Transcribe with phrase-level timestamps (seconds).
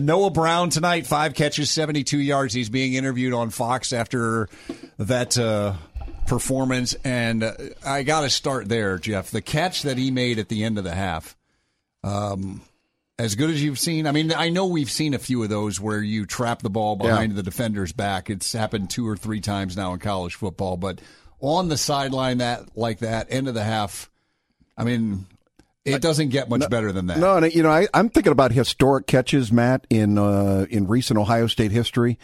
[0.00, 2.54] Noah Brown tonight, five catches, 72 yards.
[2.54, 4.48] He's being interviewed on Fox after
[4.98, 5.74] that uh,
[6.28, 6.94] performance.
[7.02, 9.32] And uh, I got to start there, Jeff.
[9.32, 11.36] The catch that he made at the end of the half,
[12.04, 12.62] um,
[13.18, 14.06] as good as you've seen.
[14.06, 16.94] I mean, I know we've seen a few of those where you trap the ball
[16.94, 17.36] behind Yeah.
[17.38, 18.30] the defender's back.
[18.30, 20.76] It's happened two or three times now in college football.
[20.76, 21.00] But
[21.40, 24.08] on the sideline, that like that, end of the half,
[24.76, 25.26] I mean,
[25.94, 27.18] it doesn't get much better than that.
[27.18, 31.18] No, and you know, I, I'm thinking about historic catches, Matt, in uh, in recent
[31.18, 32.18] Ohio State history.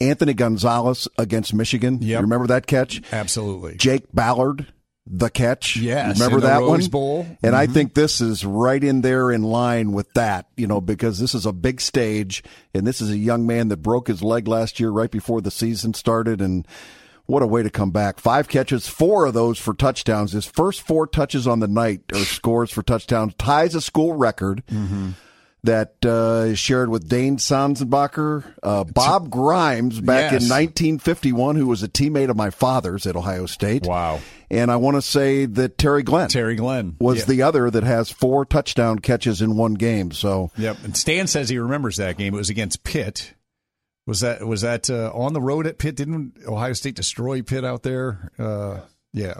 [0.00, 1.98] Anthony Gonzalez against Michigan.
[2.00, 2.08] Yep.
[2.08, 3.02] You remember that catch?
[3.12, 3.76] Absolutely.
[3.76, 4.66] Jake Ballard,
[5.06, 5.76] the catch.
[5.76, 6.90] Yes, remember that Rose one?
[6.90, 7.26] Bowl.
[7.42, 11.18] And I think this is right in there in line with that, you know, because
[11.18, 12.42] this is a big stage,
[12.72, 15.50] and this is a young man that broke his leg last year right before the
[15.50, 16.66] season started, and
[17.30, 18.18] what a way to come back.
[18.18, 20.32] Five catches, four of those for touchdowns.
[20.32, 24.62] His first four touches on the night or scores for touchdowns ties a school record
[25.62, 30.42] that uh, is shared with Dane Sanzenbacher, uh, Bob Grimes back Yes.
[30.42, 33.84] in 1951, who was a teammate of my father's at Ohio State.
[33.84, 34.20] Wow.
[34.50, 37.24] And I want to say that Terry Glenn Terry Glenn was Yeah.
[37.26, 40.12] the other that has four touchdown catches in one game.
[40.12, 40.78] So Yep.
[40.82, 42.34] And Stan says he remembers that game.
[42.34, 43.34] It was against Pitt.
[44.10, 45.94] Was that was that uh, on the road at Pitt?
[45.94, 48.32] Didn't Ohio State destroy Pitt out there?
[48.36, 48.80] Uh,
[49.12, 49.34] yeah.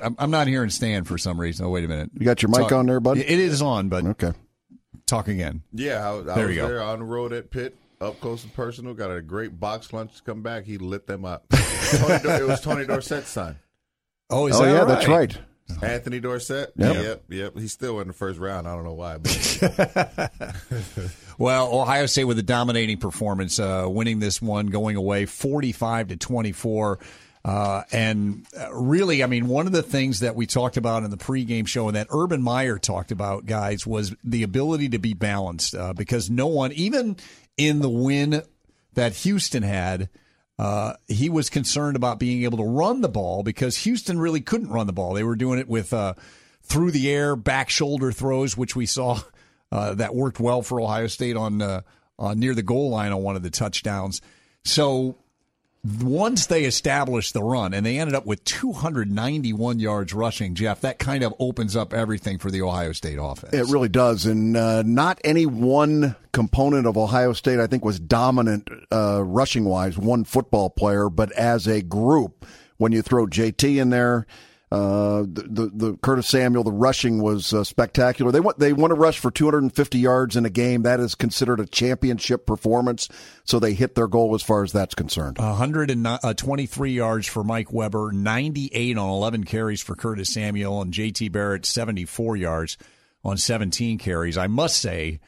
[0.00, 1.66] I'm, I'm not hearing Stan for some reason.
[1.66, 2.10] Oh, wait a minute.
[2.14, 3.22] you got your mic Talk- on there, buddy?
[3.22, 4.32] It is on, but Okay.
[5.04, 5.62] talk again.
[5.72, 6.68] Yeah, I, I There was you go.
[6.68, 8.94] there on the road at Pitt, up close and personal.
[8.94, 10.64] Got a great box lunch to come back.
[10.64, 11.46] He lit them up.
[11.50, 13.58] Tony, Dor- it was Tony Dorsett's son,
[14.30, 15.36] Oh, is Oh, that yeah, that's right.
[15.82, 16.72] Anthony Dorsett.
[16.76, 16.94] Yep.
[16.94, 17.56] Yep, yep.
[17.58, 18.66] He's still in the first round.
[18.68, 19.18] I don't know why.
[19.18, 19.30] But
[21.40, 26.16] Well, Ohio State with a dominating performance, uh, winning this one, going away 45 to
[26.18, 26.98] 24.
[27.42, 31.08] Uh, and uh, really, I mean, one of the things that we talked about in
[31.08, 35.14] the pregame show and that Urban Meyer talked about, guys, was the ability to be
[35.14, 37.16] balanced uh, because no one, even
[37.56, 38.42] in the win
[38.92, 40.10] that Houston had,
[40.58, 44.68] uh, he was concerned about being able to run the ball because Houston really couldn't
[44.68, 45.14] run the ball.
[45.14, 46.12] They were doing it with uh,
[46.64, 49.20] through the air, back shoulder throws, which we saw
[49.72, 51.82] uh, that worked well for Ohio State on uh,
[52.18, 54.20] uh, near the goal line on one of the touchdowns.
[54.64, 55.16] So
[56.02, 60.98] once they established the run and they ended up with 291 yards rushing, Jeff, that
[60.98, 63.54] kind of opens up everything for the Ohio State offense.
[63.54, 67.98] It really does, and uh, not any one component of Ohio State I think was
[67.98, 69.96] dominant uh, rushing wise.
[69.96, 72.44] One football player, but as a group,
[72.76, 74.26] when you throw JT in there,
[74.72, 78.30] uh, the, the the Curtis Samuel, the rushing was uh, spectacular.
[78.30, 80.82] They want they want to rush for 250 yards in a game.
[80.82, 83.08] That is considered a championship performance.
[83.42, 85.38] So they hit their goal as far as that's concerned.
[85.38, 91.66] 123 yards for Mike Weber, 98 on 11 carries for Curtis Samuel, and JT Barrett
[91.66, 92.78] 74 yards
[93.24, 94.38] on 17 carries.
[94.38, 95.18] I must say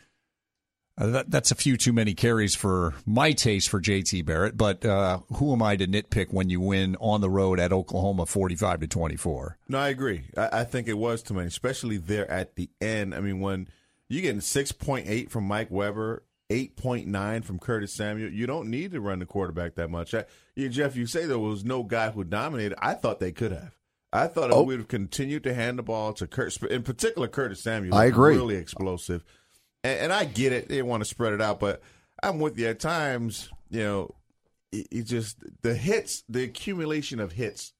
[1.03, 4.85] uh, that, that's a few too many carries for my taste for JT Barrett, but
[4.87, 8.81] uh, who am I to nitpick when you win on the road at Oklahoma 45
[8.81, 9.59] to 24?
[9.69, 10.23] no, I agree.
[10.37, 13.15] I, I think it was too many, especially there at the end.
[13.15, 13.69] I mean, when
[14.09, 16.23] you're getting six point eight from Mike Weber.
[16.51, 18.31] 8.9 from Curtis Samuel.
[18.31, 20.13] You don't need to run the quarterback that much.
[20.13, 22.77] I, you, Jeff, you say there was no guy who dominated.
[22.79, 23.73] I thought they could have.
[24.13, 24.61] I thought Oh.
[24.63, 27.95] we would have continued to hand the ball to Curtis, in particular Curtis Samuel.
[27.95, 28.35] I agree.
[28.37, 29.25] Really explosive.
[29.85, 30.69] And, and I get it.
[30.69, 31.83] They want to spread it out, but
[32.23, 32.69] I'm with you.
[32.69, 34.15] At times, you know,
[34.71, 37.73] it, it just the hits, the accumulation of hits,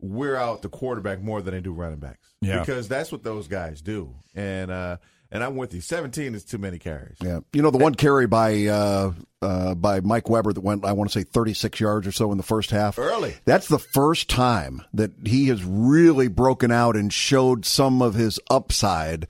[0.00, 2.34] wear out the quarterback more than they do running backs.
[2.40, 2.60] Yeah.
[2.60, 4.14] because that's what those guys do.
[4.34, 4.98] And uh,
[5.30, 5.80] and I'm with you.
[5.80, 7.16] 17 is too many carries.
[7.20, 10.92] Yeah, you know the one carry by uh, uh, by Mike Weber that went, I
[10.92, 12.98] want to say, 36 yards or so in the first half.
[12.98, 13.34] Early.
[13.44, 18.38] That's the first time that he has really broken out and showed some of his
[18.50, 19.28] upside.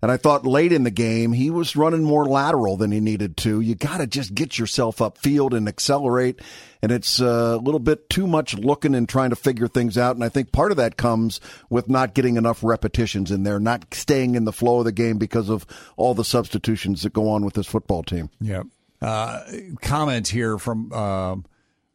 [0.00, 3.36] And I thought late in the game he was running more lateral than he needed
[3.38, 3.60] to.
[3.60, 6.40] You got to just get yourself upfield and accelerate.
[6.80, 10.14] And it's uh, a little bit too much looking and trying to figure things out.
[10.14, 13.92] And I think part of that comes with not getting enough repetitions in there, not
[13.92, 15.66] staying in the flow of the game because of
[15.96, 18.30] all the substitutions that go on with this football team.
[18.40, 18.62] Yeah.
[19.02, 19.44] Uh,
[19.80, 21.44] comment here from um,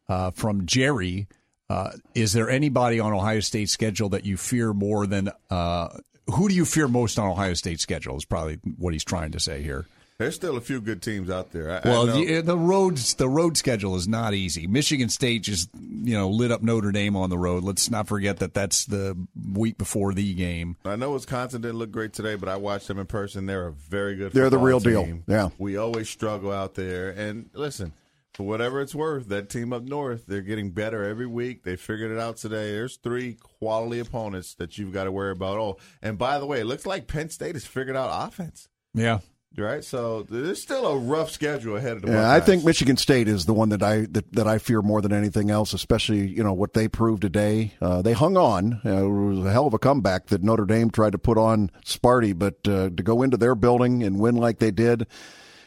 [0.08, 1.28] uh, from Jerry.
[1.70, 5.30] Uh, is there anybody on Ohio State's schedule that you fear more than?
[5.50, 5.90] Uh,
[6.31, 8.16] who do you fear most on Ohio State's schedule?
[8.18, 9.86] Is probably what he's trying to say here.
[10.20, 11.72] There's still a few good teams out there.
[11.72, 14.68] I, I Well, know- the, the roads the road schedule is not easy.
[14.68, 17.64] Michigan State just you know lit up Notre Dame on the road.
[17.64, 19.18] Let's not forget that that's the
[19.54, 20.78] week before the game.
[20.86, 23.48] I know Wisconsin didn't look great today, but I watched them in person.
[23.48, 24.31] They're a very good.
[24.34, 25.20] They're the football real deal.
[25.28, 25.50] Yeah.
[25.58, 27.10] we always struggle out there.
[27.10, 27.92] And listen,
[28.34, 31.64] for whatever it's worth, that team up north, they're getting better every week.
[31.64, 32.72] They figured it out today.
[32.72, 35.58] There's three quality opponents that you've got to worry about.
[35.58, 38.70] Oh, and by the way, it looks like Penn State has figured out offense.
[38.94, 39.20] Yeah,
[39.56, 42.12] Right, so there's still a rough schedule ahead of the.
[42.12, 45.00] Yeah, I think Michigan State is the one that I that, that I fear more
[45.00, 45.74] than anything else.
[45.74, 47.72] Especially you know what they proved today.
[47.80, 48.82] Uh, they hung on.
[48.84, 51.70] Uh, it was a hell of a comeback that Notre Dame tried to put on
[51.86, 55.06] Sparty, but uh, to go into their building and win like they did,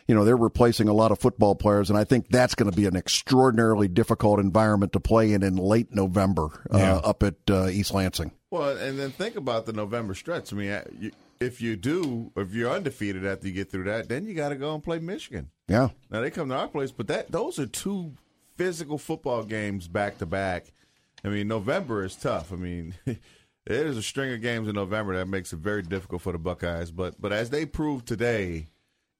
[0.08, 2.76] you know they're replacing a lot of football players, and I think that's going to
[2.76, 6.94] be an extraordinarily difficult environment to play in in late November uh, Yeah.
[6.96, 8.32] up at uh, East Lansing.
[8.50, 10.52] Well, and then think about the November stretch.
[10.52, 11.10] I mean, uh, you,
[11.40, 14.56] if you do, if you're undefeated after you get through that, then you got to
[14.56, 15.50] go and play Michigan.
[15.68, 18.12] Yeah, Now they come to our place, but that those are two
[18.56, 20.72] physical football games back to back.
[21.24, 22.52] I mean, November is tough.
[22.52, 22.94] I mean,
[23.66, 26.90] there's a string of games in November that makes it very difficult for the Buckeyes.
[26.92, 28.68] But but as they proved today,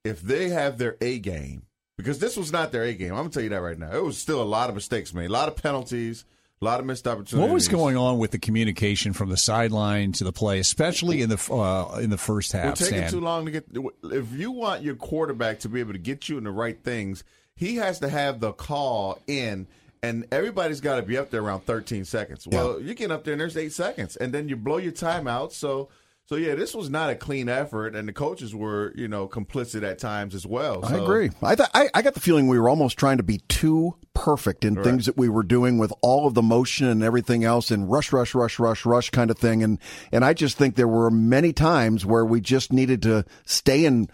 [0.03, 1.63] if they have their A game,
[1.97, 3.91] because this was not their A game, I'm gonna tell you that right now.
[3.91, 6.25] It was still a lot of mistakes made, a lot of penalties,
[6.61, 7.39] a lot of missed opportunities.
[7.39, 11.29] What was going on with the communication from the sideline to the play, especially in
[11.29, 12.75] the uh, in the first half?
[12.75, 13.11] taking Stan?
[13.11, 13.65] too long to get.
[14.03, 17.23] If you want your quarterback to be able to get you in the right things,
[17.55, 19.67] he has to have the call in,
[20.01, 22.47] and everybody's got to be up there around 13 seconds.
[22.47, 25.51] Well, you get up there and there's eight seconds, and then you blow your timeout.
[25.51, 25.89] So,
[26.27, 29.83] so yeah, this was not a clean effort, and the coaches were, you know, complicit
[29.83, 30.83] at times as well.
[30.83, 31.31] I agree.
[31.41, 34.65] I, th- I I got the feeling we were almost trying to be too perfect
[34.65, 37.89] in things that we were doing with all of the motion and everything else and
[37.89, 39.63] rush, rush, rush, rush, rush kind of thing.
[39.63, 39.79] And
[40.11, 44.09] and I just think there were many times where we just needed to stay in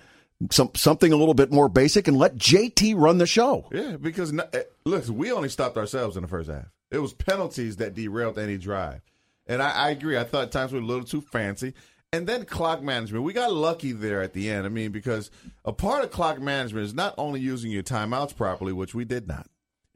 [0.52, 3.68] some something a little bit more basic and let JT run the show.
[3.72, 6.66] Yeah, because eh, look, we only stopped ourselves in the first half.
[6.92, 9.02] It was penalties that derailed any drive,
[9.48, 10.16] and I, I agree.
[10.16, 11.74] I thought times were a little too fancy,
[12.14, 13.24] and then clock management.
[13.26, 14.66] We got lucky there at the end.
[14.66, 15.32] I mean, because
[15.66, 19.28] a part of clock management is not only using your timeouts properly, which we did
[19.28, 19.48] not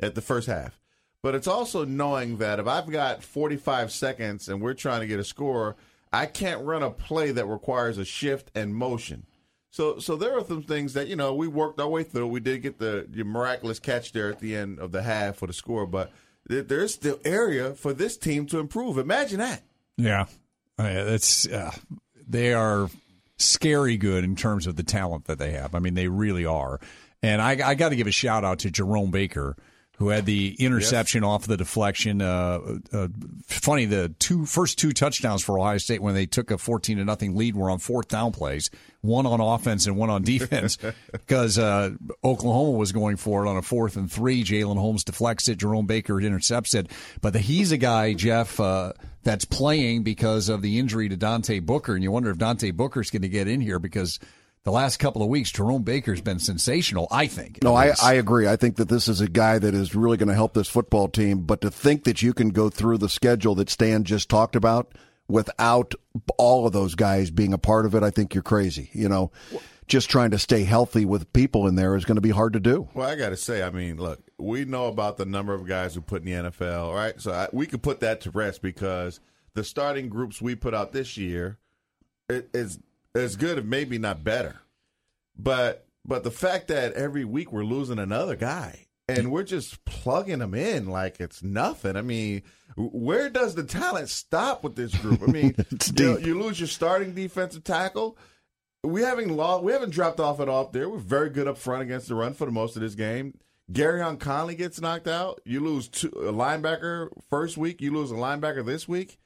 [0.01, 0.79] at the first half,
[1.23, 5.19] but it's also knowing that if I've got 45 seconds and we're trying to get
[5.19, 5.75] a score,
[6.11, 9.25] I can't run a play that requires a shift and motion.
[9.69, 12.27] So, so there are some things that you know we worked our way through.
[12.27, 15.45] We did get the, the miraculous catch there at the end of the half for
[15.47, 16.11] the score, but
[16.47, 18.97] there- there's still area for this team to improve.
[18.97, 19.61] Imagine that.
[19.97, 20.25] Yeah,
[20.79, 21.71] Uh, that's uh,
[22.27, 22.89] they are
[23.37, 25.75] scary good in terms of the talent that they have.
[25.75, 26.79] I mean, they really are.
[27.21, 29.55] And I, I got to give a shout out to Jerome Baker,
[29.97, 32.21] who had the interception off the deflection.
[32.21, 33.07] Uh, uh,
[33.47, 37.05] funny, the two first two touchdowns for Ohio State when they took a fourteen to
[37.05, 38.69] nothing lead were on fourth down plays,
[39.01, 40.77] one on offense and one on defense,
[41.11, 41.89] because uh,
[42.23, 44.43] Oklahoma was going for it on a fourth and three.
[44.43, 46.91] Jalyn Holmes deflects it, Jerome Baker intercepts it,
[47.21, 48.59] but the, he's a guy, Jeff.
[49.27, 53.09] That's playing because of the injury to Dante Booker, and you wonder if Dante Booker's
[53.09, 54.19] going to get in here because
[54.63, 57.09] the last couple of weeks, Jerome Baker's been sensational.
[57.11, 57.61] I think.
[57.61, 58.47] No, I, I agree.
[58.47, 61.09] I think that this is a guy that is really going to help this football
[61.09, 61.41] team.
[61.41, 64.93] But to think that you can go through the schedule that Stan just talked about
[65.27, 65.93] without
[66.37, 68.89] all of those guys being a part of it, I think you're crazy.
[68.93, 69.31] You know,
[69.87, 72.61] just trying to stay healthy with people in there is going to be hard to
[72.61, 72.87] do.
[72.93, 75.95] Well, I got to say, I mean, look, we know about the number of guys
[75.95, 77.19] who put in the NFL, right?
[77.19, 79.19] So I, we could put that to rest because
[79.53, 81.57] the starting groups we put out this year
[82.29, 82.79] it, is
[83.15, 84.61] as good, if maybe not better.
[85.37, 90.39] But but the fact that every week we're losing another guy and we're just plugging
[90.39, 91.95] them in like it's nothing.
[91.95, 92.43] I mean,
[92.75, 95.21] where does the talent stop with this group?
[95.21, 95.55] I mean,
[95.97, 98.17] you, know, you lose your starting defensive tackle
[98.83, 100.89] we haven't lost, we haven't dropped off at all there.
[100.89, 103.37] We're very good up front against the run for the most of this game.
[103.71, 105.41] Gareon Conley gets knocked out.
[105.45, 107.81] You lose two, a linebacker first week.
[107.81, 109.17] You lose a linebacker this week,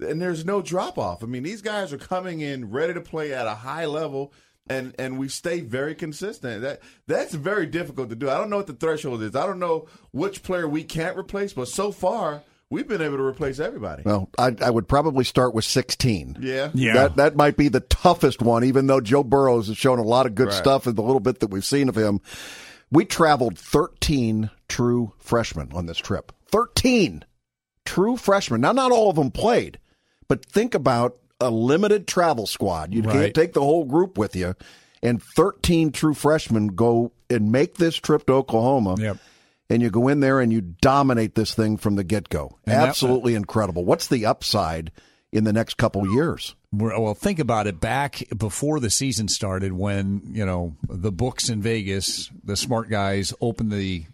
[0.00, 1.22] and there's no drop off.
[1.22, 4.32] I mean, these guys are coming in ready to play at a high level,
[4.68, 6.62] and and we stay very consistent.
[6.62, 8.30] That that's very difficult to do.
[8.30, 9.36] I don't know what the threshold is.
[9.36, 13.22] I don't know which player we can't replace, but so far we've been able to
[13.24, 14.02] replace everybody.
[14.06, 16.38] Well, I, I would probably start with 16.
[16.40, 16.92] Yeah, Yeah.
[16.94, 20.24] That that might be the toughest one, even though Joe Burrows has shown a lot
[20.24, 20.56] of good Right.
[20.56, 22.20] stuff in the little bit that we've seen of him.
[22.92, 26.32] We traveled 13 true freshmen on this trip.
[26.50, 27.24] 13
[27.84, 28.60] true freshmen.
[28.60, 29.78] Now, not all of them played,
[30.28, 32.92] but think about a limited travel squad.
[32.94, 33.12] You Right.
[33.12, 34.54] can't take the whole group with you.
[35.02, 38.96] And 13 true freshmen go and make this trip to Oklahoma.
[38.98, 39.16] Yep.
[39.70, 42.58] And you go in there and you dominate this thing from the get go.
[42.66, 43.84] And that- Absolutely incredible.
[43.84, 44.90] What's the upside
[45.32, 46.54] in the next couple years?
[46.72, 47.80] Well, think about it.
[47.80, 53.34] Back before the season started, when you know the books in Vegas, the smart guys
[53.40, 54.04] opened the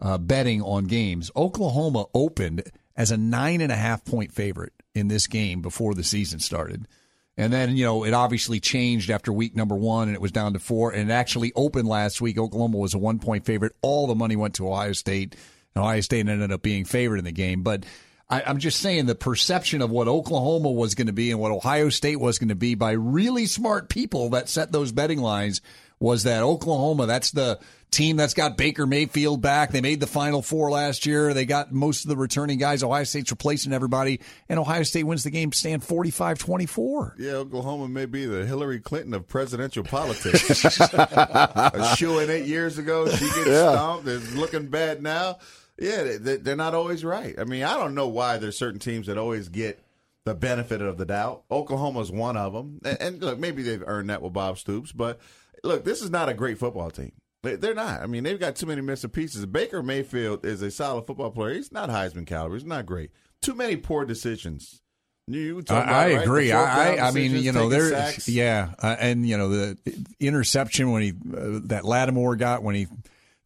[0.00, 1.30] uh, betting on games.
[1.36, 6.02] Oklahoma opened as a nine and a half point favorite in this game before the
[6.02, 6.88] season started,
[7.36, 10.52] and then you know it obviously changed after week number one, and it was down
[10.54, 10.90] to four.
[10.90, 12.38] And it actually opened last week.
[12.38, 13.72] Oklahoma was a one point favorite.
[13.82, 15.36] All the money went to Ohio State.
[15.76, 17.84] And Ohio State ended up being favored in the game, but.
[18.30, 21.50] I, I'm just saying the perception of what Oklahoma was going to be and what
[21.50, 25.60] Ohio State was going to be by really smart people that set those betting lines
[25.98, 27.58] was that Oklahoma, that's the
[27.90, 29.70] team that's got Baker Mayfield back.
[29.70, 31.34] They made the Final Four last year.
[31.34, 32.82] They got most of the returning guys.
[32.82, 37.16] Ohio State's replacing everybody, and Ohio State wins the game, stand 45 24.
[37.18, 40.64] Yeah, Oklahoma may be the Hillary Clinton of presidential politics.
[40.64, 43.72] a shoe in eight years ago, she gets yeah.
[43.72, 44.08] stomped.
[44.08, 45.38] It's looking bad now.
[45.80, 47.34] Yeah, they're not always right.
[47.38, 49.82] I mean, I don't know why there's certain teams that always get
[50.26, 51.44] the benefit of the doubt.
[51.50, 52.80] Oklahoma's one of them.
[53.00, 55.18] And, look, maybe they've earned that with Bob Stoops, but
[55.64, 57.12] look, this is not a great football team.
[57.42, 58.02] They're not.
[58.02, 59.46] I mean, they've got too many missing pieces.
[59.46, 61.54] Baker Mayfield is a solid football player.
[61.54, 62.54] He's not Heisman caliber.
[62.54, 63.10] He's not great.
[63.40, 64.82] Too many poor decisions.
[65.26, 66.22] You I, I right?
[66.22, 66.52] agree.
[66.52, 69.78] I, I, I mean, you know, there's yeah, uh, and you know the
[70.18, 72.88] interception when he uh, that Lattimore got when he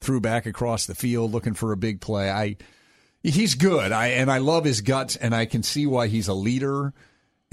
[0.04, 2.30] threw back across the field looking for a big play.
[2.30, 2.56] I
[3.22, 3.92] he's good.
[3.92, 6.92] I and I love his guts, and I can see why he's a leader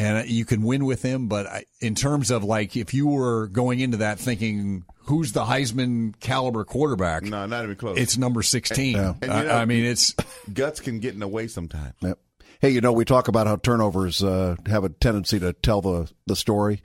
[0.02, 1.28] and you can win with him.
[1.28, 6.20] But in terms of like, if you were going into that thinking who's the Heisman
[6.20, 7.98] caliber quarterback, no, not even close.
[7.98, 8.98] It's number sixteen.
[8.98, 10.16] And, and, you know, I, I, mean, it's
[10.54, 11.96] guts can get in the way sometimes.
[12.02, 12.20] Yep.
[12.60, 16.12] Hey, you know, we talk about how turnovers uh, have a tendency to tell the
[16.26, 16.82] the story.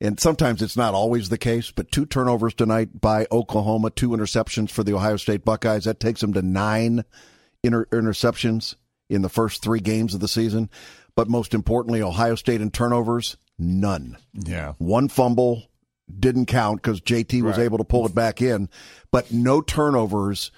[0.00, 4.70] And sometimes it's not always the case, but two turnovers tonight by Oklahoma, two interceptions
[4.70, 5.84] for the Ohio State Buckeyes.
[5.84, 7.04] That takes them to nine
[7.62, 8.76] inter- interceptions
[9.10, 10.70] in the first three games of the season.
[11.14, 14.16] But most importantly, Ohio State in turnovers, none.
[14.32, 14.72] Yeah.
[14.78, 15.64] One fumble
[16.18, 17.64] didn't count because JT was right.
[17.64, 18.68] able to pull it back in,
[19.10, 20.50] but no turnovers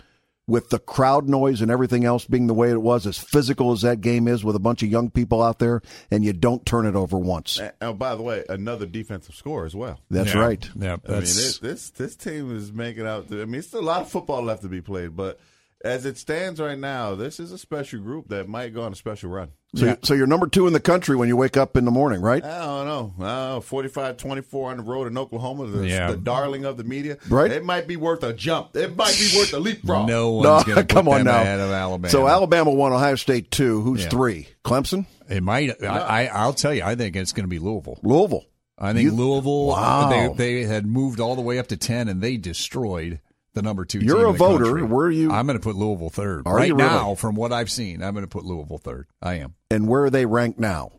[0.47, 3.83] with the crowd noise and everything else being the way it was, as physical as
[3.83, 6.85] that game is with a bunch of young people out there, and you don't turn
[6.87, 7.61] it over once.
[7.61, 10.01] And, oh, by the way, another defensive score as well.
[10.11, 10.41] That's yeah.
[10.41, 10.71] right.
[10.75, 11.09] Yeah, that's...
[11.09, 13.29] I mean, this, this, this team is making out.
[13.29, 15.39] To, I mean, it's still a lot of football left to be played, but
[15.85, 18.97] as it stands right now, this is a special group that might go on a
[18.97, 19.51] special run.
[19.75, 19.97] So, yeah.
[20.03, 22.45] so you're number two in the country when you wake up in the morning, right?
[22.45, 22.87] I don't
[23.19, 23.25] know.
[23.25, 26.11] Uh, 45 24 on the road in Oklahoma, the, yeah.
[26.11, 27.17] the darling of the media.
[27.29, 27.51] Right.
[27.51, 28.77] It might be worth a jump.
[28.77, 30.09] It might be worth a leapfrog.
[30.09, 31.41] no one's no, going to come on now.
[31.41, 32.11] ahead of Alabama.
[32.11, 33.81] So Alabama won Ohio State two.
[33.81, 34.09] Who's yeah.
[34.11, 34.49] three?
[34.65, 35.07] Clemson?
[35.29, 35.81] It might.
[35.81, 35.89] No.
[35.89, 37.99] I, I, will tell you, I think it's going to be Louisville.
[38.03, 38.45] Louisville.
[38.79, 40.09] I think you, Louisville, wow.
[40.11, 43.21] they, they had moved all the way up to 10 and they destroyed
[43.55, 44.01] the number two.
[44.01, 44.65] You're a voter.
[44.65, 44.83] Country.
[44.83, 45.31] Where are you?
[45.31, 46.85] I'm going to put Louisville third are right really?
[46.85, 47.15] now.
[47.15, 49.07] From what I've seen, I'm going to put Louisville third.
[49.21, 49.55] I am.
[49.71, 50.93] And where are they ranked now?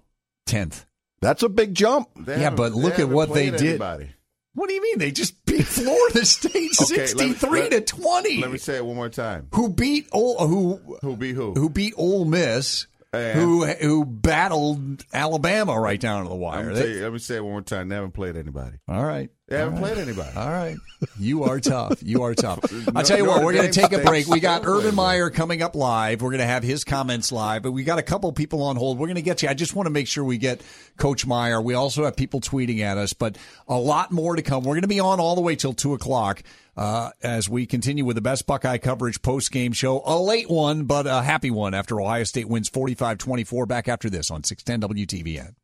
[0.45, 0.85] Tenth.
[1.21, 2.09] That's a big jump.
[2.17, 3.61] They yeah, but look at what they did.
[3.63, 4.09] Anybody.
[4.55, 4.99] What do you mean?
[4.99, 8.41] They just beat Florida State okay, 63 me, to 20.
[8.41, 9.47] Let me say it one more time.
[9.53, 10.47] Who beat Ole?
[10.47, 11.53] who who beat who?
[11.53, 16.73] Who beat Ole Miss and who who battled Alabama right down to the wire.
[16.73, 17.89] Let me, you, let me say it one more time.
[17.89, 18.77] They haven't played anybody.
[18.87, 19.29] All right.
[19.47, 19.93] They haven't right.
[19.93, 20.37] played anybody.
[20.37, 20.77] All right.
[21.19, 22.01] You are tough.
[22.01, 22.59] You are tough.
[22.95, 24.25] I'll tell you what, we're going to take a break.
[24.27, 26.21] We got Urban Meyer coming up live.
[26.21, 28.97] We're going to have his comments live, but we got a couple people on hold.
[28.97, 29.49] We're going to get you.
[29.49, 30.61] I just want to make sure we get
[30.95, 31.61] Coach Meyer.
[31.61, 34.63] We also have people tweeting at us, but a lot more to come.
[34.63, 36.41] We're going to be on all the way till 2 o'clock
[36.77, 40.01] uh, as we continue with the best Buckeye coverage post game show.
[40.05, 43.65] A late one, but a happy one after Ohio State wins 45 24.
[43.65, 45.55] Back after this on 610 WTVN.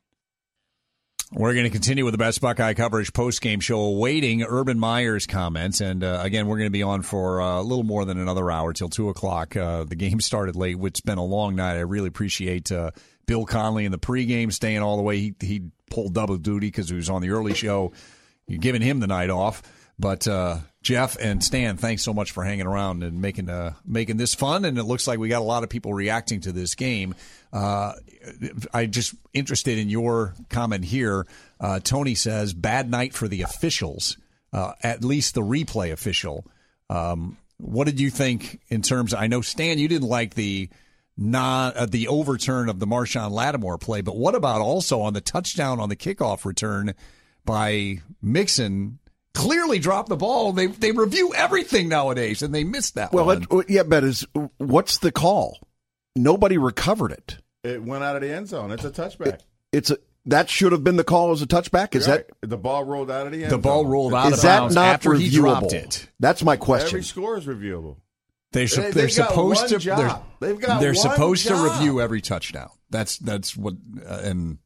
[1.31, 5.27] We're going to continue with the best Buckeye coverage post game show, awaiting Urban Meyer's
[5.27, 5.79] comments.
[5.79, 8.49] And uh, again, we're going to be on for uh, a little more than another
[8.49, 9.55] hour till 2 o'clock.
[9.55, 11.75] Uh, the game started late, which has been a long night.
[11.75, 12.89] I really appreciate uh,
[13.27, 15.19] Bill Conley in the pregame staying all the way.
[15.19, 17.91] He, he pulled double duty because he was on the early show.
[18.47, 19.61] You're giving him the night off.
[19.99, 24.15] But uh, Jeff and Stan, thanks so much for hanging around and making uh, making
[24.15, 24.63] this fun.
[24.63, 27.15] And it looks like we got a lot of people reacting to this game.
[27.51, 27.93] Uh,
[28.73, 31.27] I just interested in your comment here.
[31.59, 34.17] Uh, Tony says bad night for the officials,
[34.53, 36.45] uh, at least the replay official.
[36.89, 39.11] Um, what did you think in terms?
[39.11, 40.69] Of, I know Stan, you didn't like the
[41.17, 45.19] non uh, the overturn of the Marshon Lattimore play, but what about also on the
[45.19, 46.93] touchdown on the kickoff return
[47.43, 48.98] by Mixon?
[49.33, 50.53] Clearly dropped the ball.
[50.53, 53.45] They they review everything nowadays, and they missed that well, one.
[53.49, 54.25] Well, yeah, but is
[54.57, 55.59] what's the call?
[56.15, 57.37] Nobody recovered it.
[57.63, 58.71] It went out of the end zone.
[58.71, 59.27] It's a touchback.
[59.27, 61.95] It, it's a that should have been the call as a touchback.
[61.95, 62.25] Is right.
[62.41, 63.51] that the ball rolled out of the end?
[63.51, 63.91] The ball zone.
[63.91, 65.19] rolled out is of bounds that not after reviewable?
[65.19, 66.09] he dropped it.
[66.19, 66.87] That's my question.
[66.87, 67.97] Every score is reviewable.
[68.51, 69.77] They're, su- they, they're supposed to.
[69.77, 70.23] Job.
[70.39, 71.57] They're, They've got they're supposed job.
[71.57, 72.69] to review every touchdown.
[72.89, 73.75] That's that's what.
[74.05, 74.57] Uh, and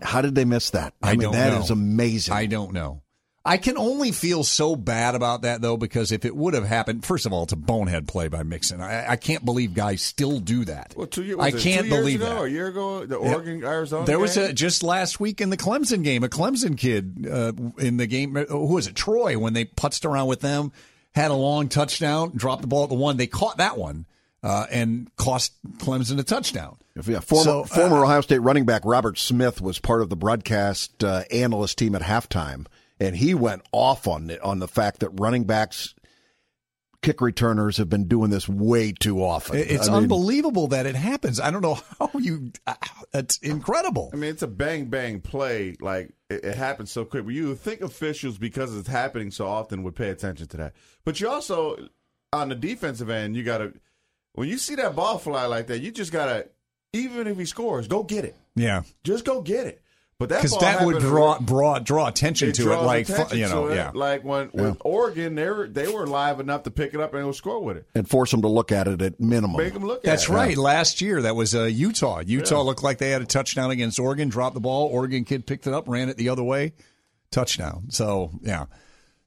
[0.00, 0.94] how did they miss that?
[1.02, 1.60] I, I mean, don't that know.
[1.60, 2.34] is amazing.
[2.34, 3.02] I don't know.
[3.44, 7.04] I can only feel so bad about that though because if it would have happened,
[7.04, 8.80] first of all, it's a bonehead play by Mixon.
[8.80, 10.94] I, I can't believe guys still do that.
[10.96, 12.42] Well, two years, I can't believe ago, that.
[12.44, 13.68] A year ago, the Oregon yeah.
[13.68, 14.06] Arizona.
[14.06, 14.22] There game?
[14.22, 18.06] was a just last week in the Clemson game, a Clemson kid uh, in the
[18.06, 18.36] game.
[18.36, 18.94] Uh, who was it?
[18.94, 20.70] Troy when they putzed around with them,
[21.12, 23.16] had a long touchdown, dropped the ball at the one.
[23.16, 24.06] They caught that one.
[24.44, 26.76] Uh, and cost Clemson a touchdown.
[26.96, 30.16] Yeah, former, so, uh, former Ohio State running back Robert Smith was part of the
[30.16, 32.66] broadcast uh, analyst team at halftime
[33.02, 35.94] and he went off on it on the fact that running backs
[37.02, 39.56] kick returners have been doing this way too often.
[39.56, 41.40] It's I mean, unbelievable that it happens.
[41.40, 42.52] I don't know how you.
[42.66, 42.74] Uh,
[43.12, 44.10] it's incredible.
[44.12, 45.76] I mean, it's a bang bang play.
[45.80, 47.24] Like it, it happens so quick.
[47.24, 50.74] But you think officials, because it's happening so often, would pay attention to that.
[51.04, 51.88] But you also,
[52.32, 53.74] on the defensive end, you got to
[54.34, 56.48] when you see that ball fly like that, you just gotta
[56.92, 58.36] even if he scores, go get it.
[58.54, 59.82] Yeah, just go get it.
[60.22, 63.14] But that because that would happened- draw draw draw attention it to it, like fu-
[63.14, 63.74] attention you know, it.
[63.74, 63.90] yeah.
[63.92, 67.24] Like when with Oregon, they were they were live enough to pick it up and
[67.24, 67.86] go score with it.
[67.94, 69.56] and force them to look at it at minimum.
[69.56, 70.02] Make them look.
[70.04, 70.34] That's at it.
[70.34, 70.56] right.
[70.56, 72.20] Last year, that was uh, Utah.
[72.24, 74.28] Utah looked like they had a touchdown against Oregon.
[74.28, 74.86] Dropped the ball.
[74.86, 76.74] Oregon kid picked it up, ran it the other way,
[77.32, 77.86] touchdown.
[77.90, 78.66] So yeah.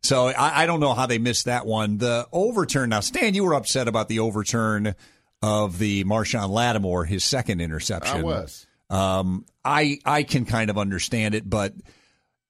[0.01, 1.97] So I, I don't know how they missed that one.
[1.97, 2.89] The overturn.
[2.89, 4.95] Now, Stan, you were upset about the overturn
[5.41, 8.17] of the Marshon Lattimore, his second interception.
[8.17, 8.67] I was.
[8.89, 11.73] Um, I I can kind of understand it, but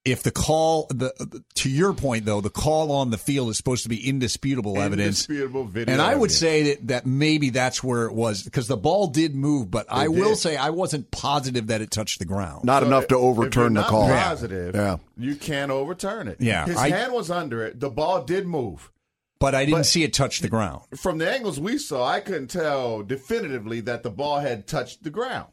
[0.04, 3.84] if the call the to your point though, the call on the field is supposed
[3.84, 5.28] to be indisputable evidence.
[5.28, 5.94] Indisputable video.
[5.94, 6.38] And I would evidence.
[6.38, 10.10] say that, that maybe that's where it was because the ball did move, but I
[10.10, 10.38] will did.
[10.38, 12.66] say I wasn't positive that it touched the ground.
[12.66, 14.08] Not So enough to if- if you're overturn the not call.
[14.10, 14.98] Positive, Yeah.
[15.18, 16.38] you can't overturn it.
[16.40, 17.80] Yeah, his I- hand was under it.
[17.80, 18.92] The ball did move.
[19.40, 20.82] but I didn't but- see it touch the ground.
[20.96, 25.10] From the angles we saw, I couldn't tell definitively that the ball had touched the
[25.10, 25.48] ground.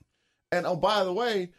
[0.52, 1.50] And oh, by the way,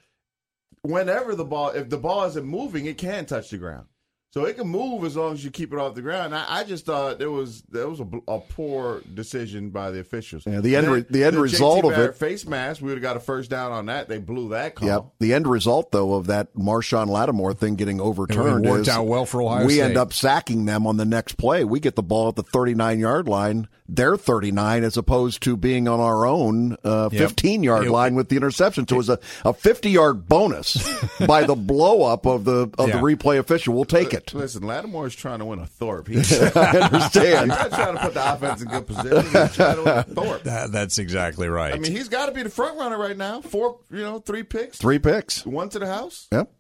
[0.83, 3.87] whenever the ball, if the ball isn't moving, it can touch the ground.
[4.31, 6.33] So it can move as long as you keep it off the ground.
[6.33, 10.43] I, I just thought there was there was a, a poor decision by the officials.
[10.47, 12.81] Yeah, the end Then re- the end JT result of Barrett it- face mask.
[12.81, 14.09] We would have got a first down on that.
[14.09, 14.87] They blew that call.
[14.87, 15.05] Yep.
[15.19, 19.05] The end result, though, of that Marshon Lattimore thing getting overturned It worked is out
[19.05, 19.83] well for Ohio we State.
[19.83, 21.63] end up sacking them on the next play.
[21.63, 23.67] We get the ball at the 39 yard line.
[23.89, 28.29] They're 39 as opposed to being on our own uh, 15 yard It- line with
[28.29, 28.87] the interception.
[28.87, 30.77] So it was a, a 50 yard bonus
[31.27, 32.97] by the blow up of the of Yeah.
[32.97, 33.73] the replay official.
[33.73, 34.33] We'll take it.
[34.33, 36.07] Listen, Lattimore is trying to win a Thorpe.
[36.13, 37.51] He's I understand.
[37.51, 39.23] he's not trying to put the offense in good position.
[39.41, 40.43] He's trying to win a Thorpe.
[40.43, 41.73] That, that's exactly right.
[41.73, 43.41] I mean, he's got to be the front runner right now.
[43.41, 45.45] Four, you know, three picks, Three picks.
[45.45, 46.27] one to the house.
[46.31, 46.51] Yep.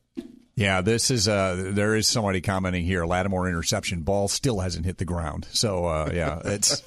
[0.55, 3.05] Yeah, this is uh, there is somebody commenting here.
[3.05, 5.47] Lattimore interception ball still hasn't hit the ground.
[5.51, 6.83] So uh, yeah, it's.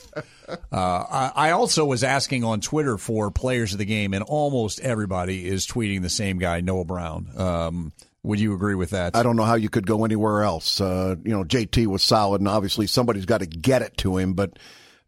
[0.49, 4.79] Uh, I, I also was asking on Twitter for players of the game, and almost
[4.79, 7.29] everybody is tweeting the same guy, Noah Brown.
[7.37, 9.17] Um, would you agree with that?
[9.17, 10.81] I don't know how you could go anywhere else.
[10.81, 14.35] Uh, you know, JT was solid, and obviously somebody's got to get it to him.
[14.35, 14.57] But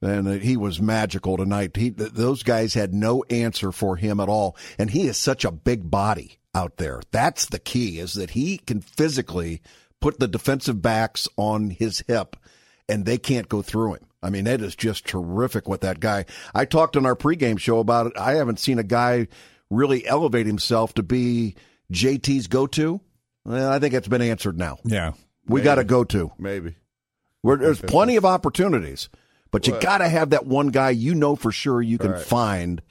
[0.02, 1.76] and he was magical tonight.
[1.76, 5.52] He, those guys had no answer for him at all, and he is such a
[5.52, 7.00] big body out there.
[7.10, 9.62] That's the key: is that he can physically
[10.00, 12.36] put the defensive backs on his hip,
[12.88, 14.06] and they can't go through him.
[14.22, 16.24] I mean, that is just terrific with that guy.
[16.54, 18.12] I talked on our pregame show about it.
[18.18, 19.28] I haven't seen a guy
[19.70, 21.54] really elevate himself to be
[21.92, 23.00] JT's go-to.
[23.44, 24.78] Well, I think it's been answered now.
[24.84, 25.12] Yeah.
[25.46, 26.32] We got to go to.
[26.38, 26.74] Maybe.
[27.42, 29.08] Where there's plenty of opportunities,
[29.50, 32.22] but you got to have that one guy you know for sure you can Right.
[32.22, 32.82] find.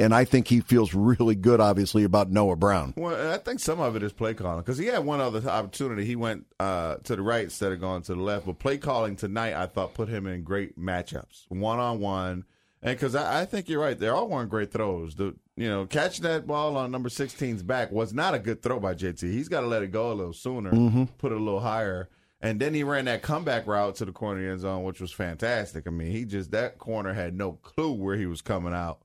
[0.00, 2.94] And I think he feels really good, obviously, about Noah Brown.
[2.96, 6.06] Well, I think some of it is play calling because he had one other opportunity.
[6.06, 8.46] He went uh, to the right instead of going to the left.
[8.46, 12.44] But play calling tonight, I thought, put him in great matchups, one on one.
[12.82, 15.16] And because I, I think you're right, they all weren't great throws.
[15.16, 18.80] The you know catching that ball on number 16's back was not a good throw
[18.80, 19.20] by JT.
[19.20, 20.70] He's got to let it go a little sooner,
[21.18, 22.08] put it a little higher.
[22.40, 24.98] And then he ran that comeback route to the corner of the end zone, which
[24.98, 25.86] was fantastic.
[25.86, 29.02] I mean, he just that corner had no clue where he was coming out.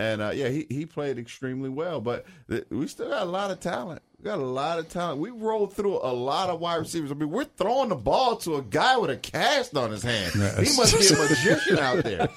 [0.00, 2.00] And uh, yeah, he, he played extremely well.
[2.00, 4.00] But th- we still got a lot of talent.
[4.20, 5.18] We got a lot of talent.
[5.18, 7.10] We rolled through a lot of wide receivers.
[7.10, 10.34] I mean, we're throwing the ball to a guy with a cast on his hand.
[10.34, 12.28] He must be a magician out there.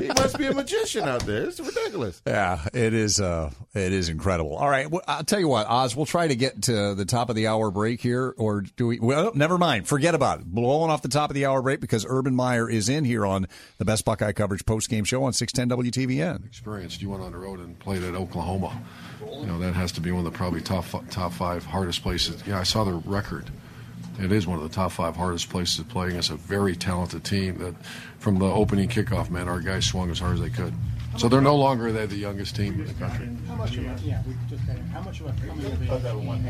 [0.00, 1.44] He must be a magician out there.
[1.44, 2.20] It's ridiculous.
[2.26, 3.20] Yeah, it is.
[3.20, 4.56] Uh, it is incredible.
[4.56, 5.94] All right, well, I'll tell you what, Oz.
[5.94, 8.98] We'll try to get to the top of the hour break here, or do we?
[8.98, 9.86] Well, never mind.
[9.86, 10.46] Forget about it.
[10.46, 13.46] Blowing off the top of the hour break because Urban Meyer is in here on
[13.78, 16.46] the best Buckeye coverage post game show on six ten WTVN.
[16.46, 17.00] experienced.
[17.00, 18.82] You went on the road and played at Oklahoma.
[19.30, 22.42] You know that has to be one of the probably top top five hardest places.
[22.46, 23.50] Yeah, I saw the record.
[24.20, 27.24] It is one of the top five hardest places to play against a very talented
[27.24, 27.58] team.
[27.58, 27.74] That
[28.18, 30.74] from the opening kickoff, man, our guys swung as hard as they could.
[31.18, 33.28] So they're no longer they're the youngest team in the country.
[33.46, 34.82] How much of a, yeah, we just got it.
[34.84, 36.40] How much of a coming of age game was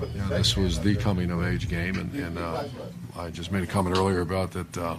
[0.00, 0.14] this?
[0.16, 2.64] Yeah, this was the coming of age game, and, and uh,
[3.16, 4.76] I just made a comment earlier about that.
[4.76, 4.96] Uh,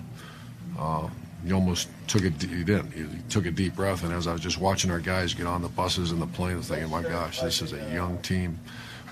[0.80, 1.10] uh,
[1.46, 2.44] you almost took it.
[2.44, 2.96] You didn't.
[2.96, 5.62] You took a deep breath, and as I was just watching our guys get on
[5.62, 8.60] the buses and the planes, thinking, "My gosh, this is a young team.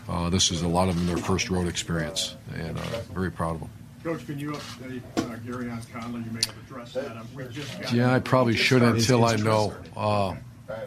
[0.08, 2.82] Uh, this is a lot of them their first road experience, and uh,
[3.14, 3.70] very proud of them."
[4.04, 6.22] Coach, can you update uh, Gareon Conley?
[6.22, 7.18] You may have addressed that.
[7.18, 9.74] Um, we just got Yeah, I probably should until I know.
[9.96, 10.36] Uh,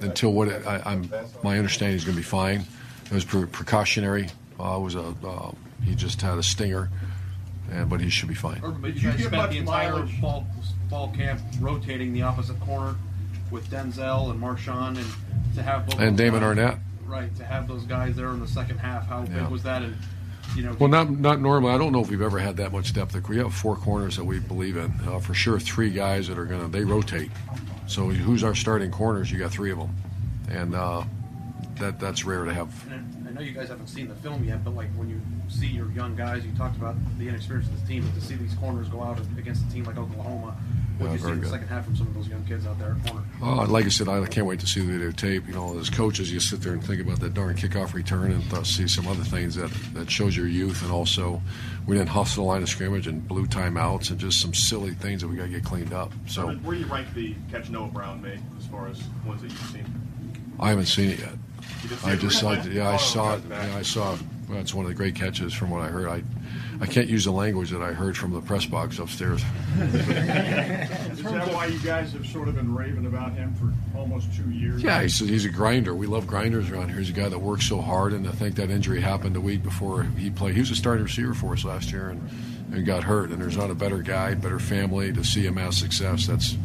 [0.00, 1.08] until what it, I, I'm,
[1.44, 2.64] my understanding is going to be fine.
[3.06, 4.28] It was pre- precautionary.
[4.58, 5.52] Uh, it was a uh,
[5.84, 6.90] he just had a stinger,
[7.70, 8.60] and but he should be fine.
[8.60, 10.20] Did But you you get much the entire mileage?
[10.20, 10.46] fall,
[10.88, 12.94] fall camp rotating the opposite corner
[13.50, 15.06] with Denzel and Marshon, and
[15.54, 16.78] to have both And Damon guys- Arnette.
[17.06, 19.06] Right, to have those guys there in the second half.
[19.08, 19.42] How Yeah.
[19.42, 19.82] big was that?
[19.82, 19.96] And
[20.54, 21.72] you know, Well, not not normally.
[21.72, 23.14] I don't know if we've ever had that much depth.
[23.14, 24.92] Like, We have four corners that we believe in.
[25.06, 27.30] Uh, for sure, three guys that are gonna they rotate.
[27.86, 29.30] So who's our starting corners?
[29.32, 29.90] You got three of them,
[30.50, 31.04] and uh,
[31.76, 32.68] that that's rare to have.
[32.90, 35.66] And I know you guys haven't seen the film yet, but like when you see
[35.68, 38.54] your young guys, you talked about the inexperience of this team, but to see these
[38.54, 40.54] corners go out against a team like Oklahoma,
[40.98, 42.78] what Yeah, you see in the second half from some of those young kids out
[42.78, 43.26] there at corner?
[43.42, 45.46] Oh, like I said, I can't wait to see the videotape.
[45.46, 48.50] You know, as coaches, you sit there and think about that darn kickoff return and
[48.50, 50.82] th- see some other things that, that shows your youth.
[50.82, 51.40] And also,
[51.86, 55.20] we didn't hustle the line of scrimmage and blew timeouts and just some silly things
[55.22, 56.12] that we got to get cleaned up.
[56.26, 59.50] So Where do you rank the catch Noah Brown made as far as ones that
[59.50, 60.54] you've seen?
[60.60, 61.32] I haven't seen it yet.
[61.82, 62.76] You did see I just saw, recently?
[62.76, 63.42] yeah, I Oh, saw it.
[63.46, 63.68] okay.
[63.68, 64.16] Yeah, I saw.
[64.48, 66.08] Well, it's one of the great catches from what I heard.
[66.08, 66.22] I,
[66.80, 69.42] I can't use the language that I heard from the press box upstairs.
[69.80, 74.48] Is that why you guys have sort of been raving about him for almost two
[74.50, 74.82] years?
[74.82, 75.94] Yeah, he's, he's a grinder.
[75.94, 76.98] We love grinders around here.
[76.98, 79.62] He's a guy that works so hard, and I think that injury happened a week
[79.62, 80.54] before he played.
[80.54, 82.30] He was a starting receiver for us last year, and,
[82.72, 83.30] and got hurt.
[83.30, 86.26] And there's not a better guy, better family to see him have success.
[86.26, 86.56] That's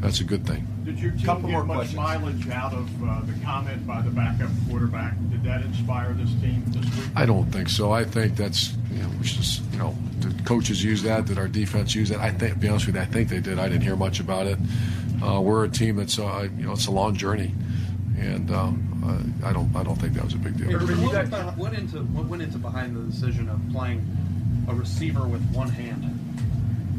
[0.00, 0.66] that's a good thing.
[0.84, 1.96] Did your team Couple get more much questions.
[1.96, 5.14] mileage out of uh, the comment by the backup quarterback?
[5.30, 7.06] Did that inspire this team this week?
[7.14, 7.92] I don't think so.
[7.92, 11.26] I think that's you know, we should just you know, did coaches use that?
[11.26, 12.18] Did our defense use that?
[12.20, 13.58] I think, to be honest with you, I think they did.
[13.58, 14.58] I didn't hear much about it.
[15.22, 17.54] Uh, we're a team that's uh, you know, it's a long journey,
[18.18, 20.78] and um, uh, I don't, I don't think that was a big deal.
[20.78, 24.04] What, went into what went into behind the decision of playing
[24.68, 26.18] a receiver with one hand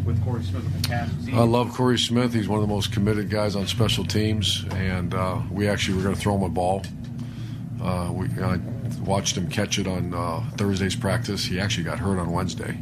[0.06, 1.14] with Corey Smith with the cast?
[1.34, 2.34] I love Corey Smith.
[2.34, 6.04] He's one of the most committed guys on special teams, and uh, we actually were
[6.04, 6.84] going to throw him a ball.
[7.82, 8.58] Uh, we I
[9.04, 11.44] watched him catch it on uh, Thursday's practice.
[11.44, 12.78] He actually got hurt on Wednesday,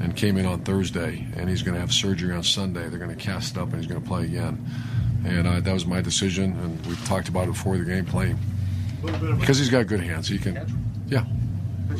[0.00, 2.88] and came in on Thursday, and he's going to have surgery on Sunday.
[2.88, 4.64] They're going to cast it up, and he's going to play again.
[5.24, 8.38] And uh, that was my decision, and we talked about it before the game, playing
[9.02, 10.28] A little bit of a, because he's got good hands.
[10.28, 10.56] He can,
[11.06, 11.24] yeah.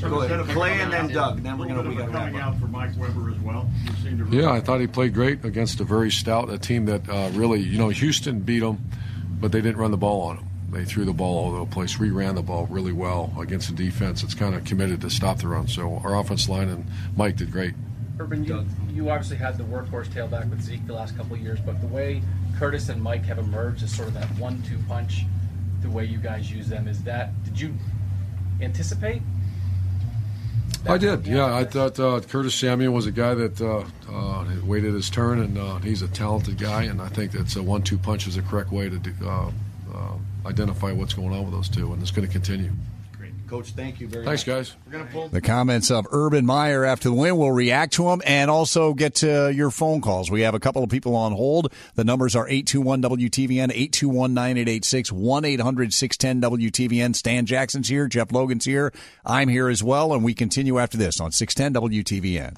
[0.01, 0.47] Go ahead.
[0.49, 1.43] Clay and then Doug.
[1.43, 2.55] Then a we're gonna we got to coming wrap up.
[2.55, 3.69] out for Mike Weber as well.
[4.05, 7.31] You Yeah, I thought he played great against a very stout a team that uh,
[7.33, 8.79] really, you know, Houston beat them,
[9.41, 10.49] but they didn't run the ball on them.
[10.71, 11.99] They threw the ball all over the place.
[11.99, 15.39] We ran the ball really well against a defense that's kind of committed to stop
[15.39, 15.69] the run.
[15.69, 17.75] So our offense line and Mike did great.
[18.19, 21.61] Urban, you, you obviously had the workhorse tailback with Zeke the last couple of years,
[21.61, 22.23] but the way
[22.59, 25.27] Curtis and Mike have emerged as sort of that one-two punch,
[25.83, 27.75] the way you guys use them, is that did you
[28.61, 29.21] anticipate?
[30.87, 31.55] I did, yeah.
[31.55, 35.57] I thought uh, Curtis Samuel was a guy that uh, uh, waited his turn, and
[35.57, 36.85] uh, he's a talented guy.
[36.85, 39.51] And I think that's a one-two punch is the correct way to do, uh,
[39.95, 40.14] uh,
[40.45, 42.73] identify what's going on with those two, and it's going to continue.
[43.53, 43.65] Great.
[43.65, 44.57] Coach, thank you very Thanks, much.
[44.57, 44.77] guys.
[44.87, 47.37] We're going to pull The comments of Urban Meyer after the win.
[47.37, 50.31] We'll react to them and also get to your phone calls.
[50.31, 51.73] We have a couple of people on hold.
[51.95, 57.15] The numbers are 821 WTVN, 821 9886, 1 800 610 WTVN.
[57.15, 58.09] Stan Jackson's here.
[58.09, 58.93] Jeff Logan's here.
[59.25, 60.12] I'm here as well.
[60.15, 62.57] And we continue after this on 610 WTVN.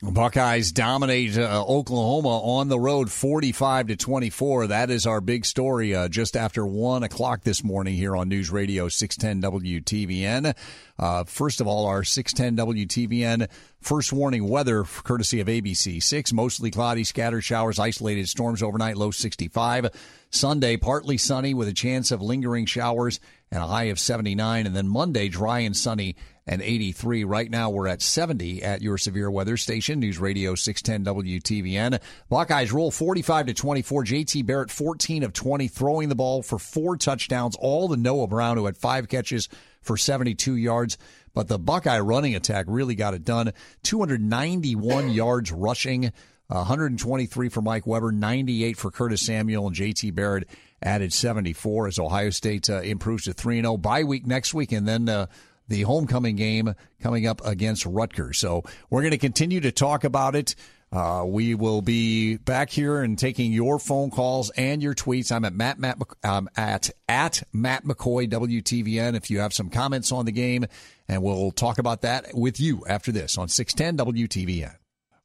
[0.00, 4.68] Buckeyes dominate uh, Oklahoma on the road, forty-five to twenty-four.
[4.68, 5.92] That is our big story.
[5.92, 10.54] Uh, just after one o'clock this morning here on News Radio six ten WTVN.
[11.00, 16.32] Uh, first of all, our six ten WTVN first warning weather, courtesy of ABC six.
[16.32, 18.96] Mostly cloudy, scattered showers, isolated storms overnight.
[18.96, 19.90] Low sixty-five.
[20.30, 23.18] Sunday, partly sunny with a chance of lingering showers
[23.50, 24.66] and a high of 79.
[24.66, 26.16] And then Monday, dry and sunny
[26.48, 27.24] and 83.
[27.24, 32.00] Right now, we're at 70 at your severe weather station, News Radio 610 WTVN.
[32.30, 34.04] Buckeyes roll 45 to 24.
[34.04, 37.54] JT Barrett, 14 of 20, throwing the ball for four touchdowns.
[37.60, 39.48] All to Noah Brown, who had five catches
[39.82, 40.96] for 72 yards.
[41.34, 43.52] But the Buckeye running attack really got it done.
[43.82, 46.12] 291 yards rushing.
[46.46, 50.48] 123 for Mike Weber, 98 for Curtis Samuel, and JT Barrett
[50.82, 53.76] added 74 as Ohio State uh, improves to 3 0.
[53.76, 55.26] Bye week next week, and then uh,
[55.68, 58.38] the homecoming game coming up against Rutgers.
[58.38, 60.54] So we're going to continue to talk about it.
[60.90, 65.30] Uh, we will be back here and taking your phone calls and your tweets.
[65.30, 69.14] I'm at Matt, Matt um, at at Matt McCoy WTVN.
[69.14, 70.64] If you have some comments on the game,
[71.06, 74.74] and we'll talk about that with you after this on 610 WTVN.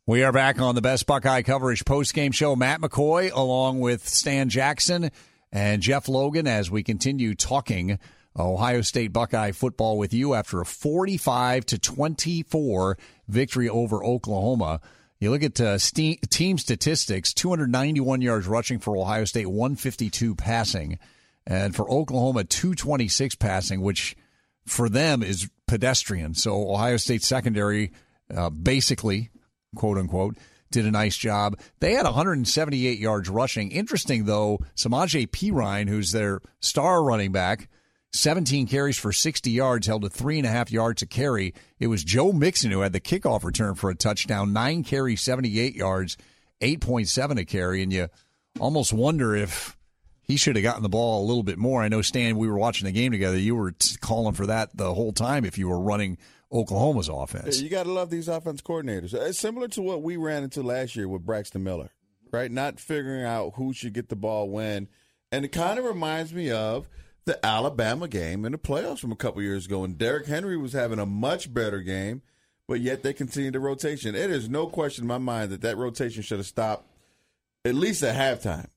[0.05, 2.57] We are back on the Best Buckeye Coverage post-game show.
[2.57, 5.11] Matt McCoy along with Stan Jackson
[5.49, 7.99] and Jeff Logan as we continue talking
[8.37, 14.81] Ohio State Buckeye football with you after a 45 to 24 victory over Oklahoma.
[15.19, 20.99] You look at uh, team statistics 291 yards rushing for Ohio State, 152 passing.
[21.45, 24.15] And for Oklahoma, 226 passing, which
[24.65, 26.33] for them is pedestrian.
[26.33, 27.91] So Ohio State secondary
[28.33, 29.29] uh, basically,
[29.75, 30.37] quote unquote,
[30.71, 31.59] did a nice job.
[31.79, 33.71] They had 178 yards rushing.
[33.71, 37.69] Interesting though, Samaje Perine, who's their star running back,
[38.13, 41.53] 17 carries for 60 yards, held to three and a half yards a carry.
[41.79, 45.75] It was Joe Mixon who had the kickoff return for a touchdown, nine carries, 78
[45.75, 46.15] yards,
[46.61, 48.07] 8.7 a carry, and you
[48.59, 49.75] almost wonder if
[50.21, 51.81] he should have gotten the ball a little bit more.
[51.81, 53.37] I know Stan, we were watching the game together.
[53.37, 56.17] You were calling for that the whole time if you were running
[56.51, 57.61] Oklahoma's offense.
[57.61, 59.15] You got to love these offense coordinators.
[59.15, 61.89] It's similar to what we ran into last year with Braxton Miller,
[62.31, 62.51] right?
[62.51, 64.87] Not figuring out who should get the ball when.
[65.31, 66.87] And it kind of reminds me of
[67.25, 69.83] the Alabama game in the playoffs from a couple years ago.
[69.83, 72.21] And Derrick Henry was having a much better game,
[72.67, 74.15] but yet they continued the rotation.
[74.15, 76.87] It is no question in my mind that that rotation should have stopped
[77.65, 78.67] at least at halftime.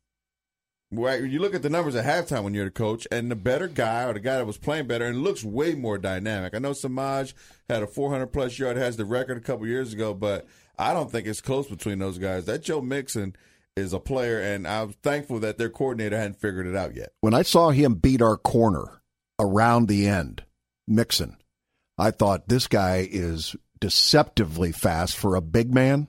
[0.92, 3.66] Right, you look at the numbers at halftime when you're the coach, and the better
[3.66, 6.54] guy or the guy that was playing better and looks way more dynamic.
[6.54, 7.32] I know Samaj
[7.68, 10.46] had a 400 plus yard, has the record a couple years ago, but
[10.78, 12.44] I don't think it's close between those guys.
[12.44, 13.34] That Joe Mixon
[13.76, 17.12] is a player, and I'm thankful that their coordinator hadn't figured it out yet.
[17.20, 19.02] When I saw him beat our corner
[19.38, 20.44] around the end,
[20.88, 21.36] Mixon,
[21.98, 26.08] I thought this guy is deceptively fast for a big man,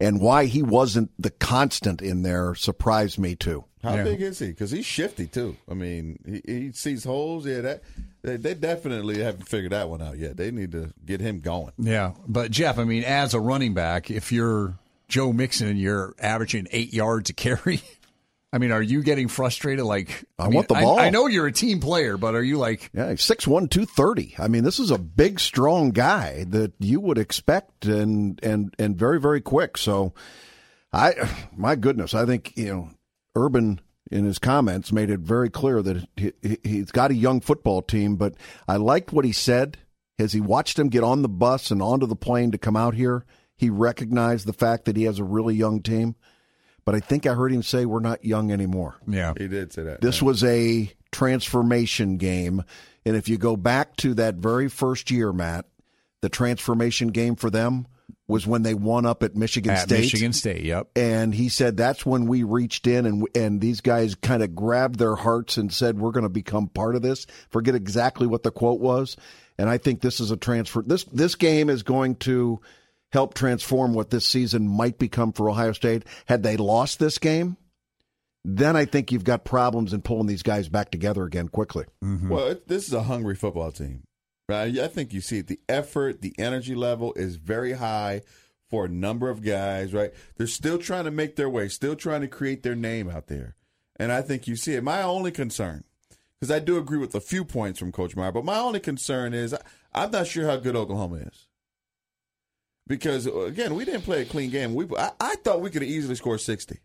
[0.00, 3.64] and why he wasn't the constant in there surprised me too.
[3.82, 4.04] How Yeah.
[4.04, 4.48] big is he?
[4.48, 5.56] Because he's shifty too.
[5.68, 7.46] I mean, he, he sees holes.
[7.46, 7.82] Yeah, that
[8.22, 10.36] they, they definitely haven't figured that one out yet.
[10.36, 11.72] They need to get him going.
[11.78, 14.78] Yeah, but Jeff, I mean, as a running back, if you're
[15.10, 17.82] Joe Mixon and you're averaging eight yards a carry,
[18.52, 19.84] I mean, are you getting frustrated?
[19.84, 20.98] Like, I mean, want the ball.
[20.98, 24.34] I, know you're a team player, but are you like, Yeah, he's 6'1", 230.
[24.38, 28.96] I mean, this is a big, strong guy that you would expect and and and
[28.96, 29.76] very, very quick.
[29.76, 30.14] So,
[30.92, 31.14] I,
[31.56, 32.90] my goodness, I think you know,
[33.36, 37.40] Urban in his comments made it very clear that he, he- he's got a young
[37.40, 38.16] football team.
[38.16, 38.34] But
[38.66, 39.78] I liked what he said
[40.18, 42.94] as he watched him get on the bus and onto the plane to come out
[42.94, 43.24] here.
[43.60, 46.14] He recognized the fact that he has a really young team.
[46.86, 48.96] But I think I heard him say we're not young anymore.
[49.06, 50.00] yeah, He did say that.
[50.00, 52.64] This was a transformation game.
[53.04, 55.66] And if you go back to that very first year, Matt,
[56.22, 57.86] the transformation game for them
[58.26, 60.00] was when they won up at Michigan at State.
[60.00, 60.62] Michigan State?
[60.64, 60.88] Yep.
[60.96, 64.98] And he said that's when we reached in and and these guys kind of grabbed
[64.98, 67.26] their hearts and said we're going to become part of this.
[67.50, 69.18] Forget exactly what the quote was.
[69.58, 70.80] And I think this is a transfer.
[70.80, 72.62] This this game is going to
[73.12, 76.04] help transform what this season might become for Ohio State.
[76.26, 77.56] Had they lost this game,
[78.44, 81.84] then I think you've got problems in pulling these guys back together again quickly.
[82.02, 82.28] Mm-hmm.
[82.28, 84.04] Well, it, this is a hungry football team.
[84.48, 84.78] Right?
[84.78, 85.46] I think you see it.
[85.46, 88.22] The effort, the energy level is very high
[88.68, 90.12] for a number of guys, right?
[90.36, 93.56] They're still trying to make their way, still trying to create their name out there.
[93.96, 94.82] And I think you see it.
[94.82, 95.84] My only concern,
[96.38, 99.34] because I do agree with a few points from Coach Meyer, but my only concern
[99.34, 99.60] is I,
[99.92, 101.46] I'm not sure how good Oklahoma is.
[102.90, 104.74] Because, again, we didn't play a clean game.
[104.74, 106.80] We I, I thought we could have easily scored 60.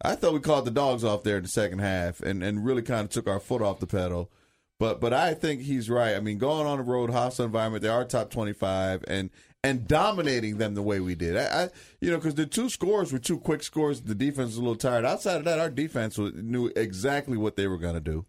[0.00, 2.80] I thought we caught the dogs off there in the second half and, and really
[2.80, 4.30] kind of took our foot off the pedal.
[4.78, 6.16] But but I think he's right.
[6.16, 9.28] I mean, going on the road, hostile environment, they are top twenty five, and
[9.62, 11.36] and dominating them the way we did.
[11.36, 11.68] I, I
[12.00, 14.00] you know because the two scores were two quick scores.
[14.00, 15.04] The defense was a little tired.
[15.04, 18.24] Outside of that, our defense knew exactly what they were going to do,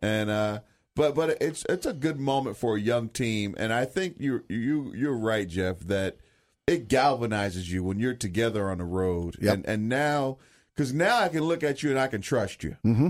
[0.00, 0.60] and uh,
[0.94, 4.44] but but it's it's a good moment for a young team, and I think you
[4.48, 6.18] you you're right, Jeff, that
[6.66, 9.54] it galvanizes you when you're together on the road, Yep.
[9.54, 10.38] and and now
[10.74, 12.76] because now I can look at you and I can trust you.
[12.84, 13.08] Mm-hmm.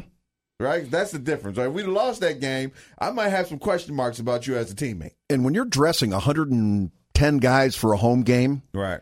[0.58, 1.58] Right, that's the difference.
[1.58, 4.70] Right, if we lost that game, I might have some question marks about you as
[4.70, 5.12] a teammate.
[5.28, 9.00] And when you're dressing 110 guys for a home game, Right.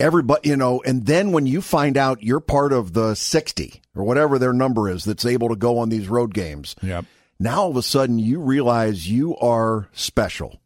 [0.00, 4.04] everybody, you know, and then when you find out you're part of the 60 or
[4.04, 7.04] whatever their number is that's able to go on these road games, Yep.
[7.38, 10.60] now all of a sudden you realize you are special.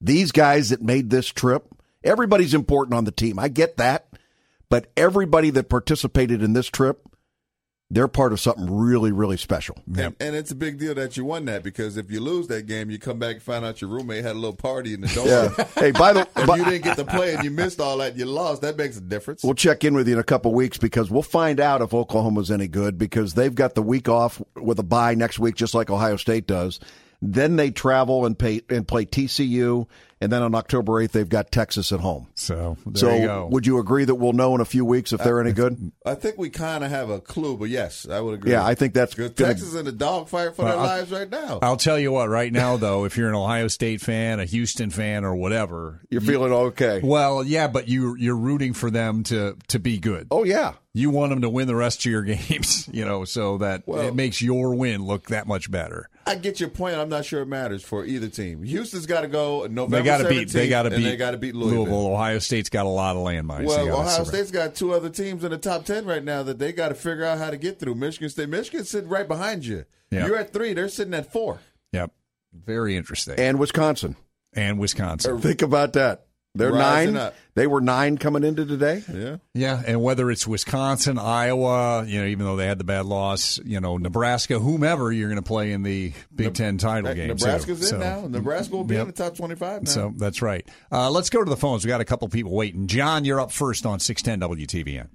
[0.00, 1.66] These guys that made this trip,
[2.06, 3.38] everybody's important on the team.
[3.38, 4.08] I get that.
[4.68, 7.06] But everybody that participated in this trip,
[7.88, 9.76] they're part of something really, really special.
[9.96, 12.66] And, and it's a big deal that you won that because if you lose that
[12.66, 15.06] game, you come back and find out your roommate had a little party in the
[15.08, 15.28] dorm.
[15.28, 15.64] Yeah.
[15.80, 18.16] hey, by the If by, you didn't get to play and you missed all that,
[18.16, 18.62] you lost.
[18.62, 19.44] That makes a difference.
[19.44, 22.50] We'll check in with you in a couple weeks because we'll find out if Oklahoma's
[22.50, 25.88] any good because they've got the week off with a bye next week, just like
[25.88, 26.80] Ohio State does.
[27.22, 29.86] Then they travel and pay and play TCU,
[30.20, 32.28] and then on October eighth they've got Texas at home.
[32.34, 33.48] So there so, you go.
[33.50, 35.92] would you agree that we'll know in a few weeks if they're any good?
[36.04, 38.52] I think we kind of have a clue, but yes, I would agree.
[38.52, 39.36] Yeah, I think that's good.
[39.36, 41.58] Texas in the dogfight for their I'll- lives right now.
[41.62, 42.28] I'll tell you what.
[42.28, 46.20] Right now, though, if you're an Ohio State fan, a Houston fan, or whatever, You're
[46.20, 47.00] feeling okay.
[47.02, 50.28] well, yeah, but you you're rooting for them to to be good.
[50.30, 53.58] Oh yeah, You want them to win the rest of your games, you know, so
[53.58, 56.08] that Well- it makes your win look that much better.
[56.28, 56.96] I get your point.
[56.96, 58.62] I'm not sure it matters for either team.
[58.64, 59.98] Houston's got to go November.
[59.98, 60.48] They got to beat.
[60.48, 61.04] They got to beat.
[61.04, 62.12] They got to beat Louisville.
[62.12, 63.66] Ohio State's got a lot of landmines.
[63.66, 64.26] Well, Ohio survive.
[64.26, 66.94] State's got two other teams in the top ten right now that they got to
[66.94, 67.94] figure out how to get through.
[67.94, 69.84] Michigan State, Michigan's sitting right behind you.
[70.10, 70.26] Yeah.
[70.26, 70.72] You're at three.
[70.72, 71.60] They're sitting at four.
[71.92, 72.12] Yep.
[72.52, 73.38] Very interesting.
[73.38, 74.16] And Wisconsin.
[74.52, 75.40] And Wisconsin.
[75.40, 76.25] Think about that.
[76.56, 77.22] They're Rising nine.
[77.22, 77.34] up.
[77.54, 79.02] They were nine coming into today.
[79.12, 79.36] Yeah.
[79.54, 83.58] Yeah, and whether it's Wisconsin, Iowa, you know, even though they had the bad loss,
[83.64, 87.28] you know, Nebraska, whomever you're going to play in the Big Ten title Heck, game.
[87.28, 87.96] Nebraska's too.
[87.96, 88.26] in So- now.
[88.28, 89.02] Nebraska will be Yep.
[89.02, 89.90] in the top twenty-five now.
[89.90, 90.68] So that's right.
[90.92, 91.84] Uh, let's go to the phones.
[91.84, 92.86] We got a couple people waiting.
[92.86, 95.08] John, you're up first on 610 WTVN.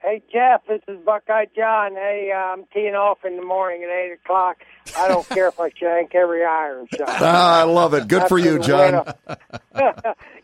[0.00, 1.94] Hey Jeff, this is Buckeye John.
[1.94, 4.58] Hey, uh, I'm teeing off in the morning at eight o'clock.
[4.96, 7.08] I don't care if I shank every iron shot.
[7.08, 8.08] Ah, I love it.
[8.08, 9.04] Good for you, John.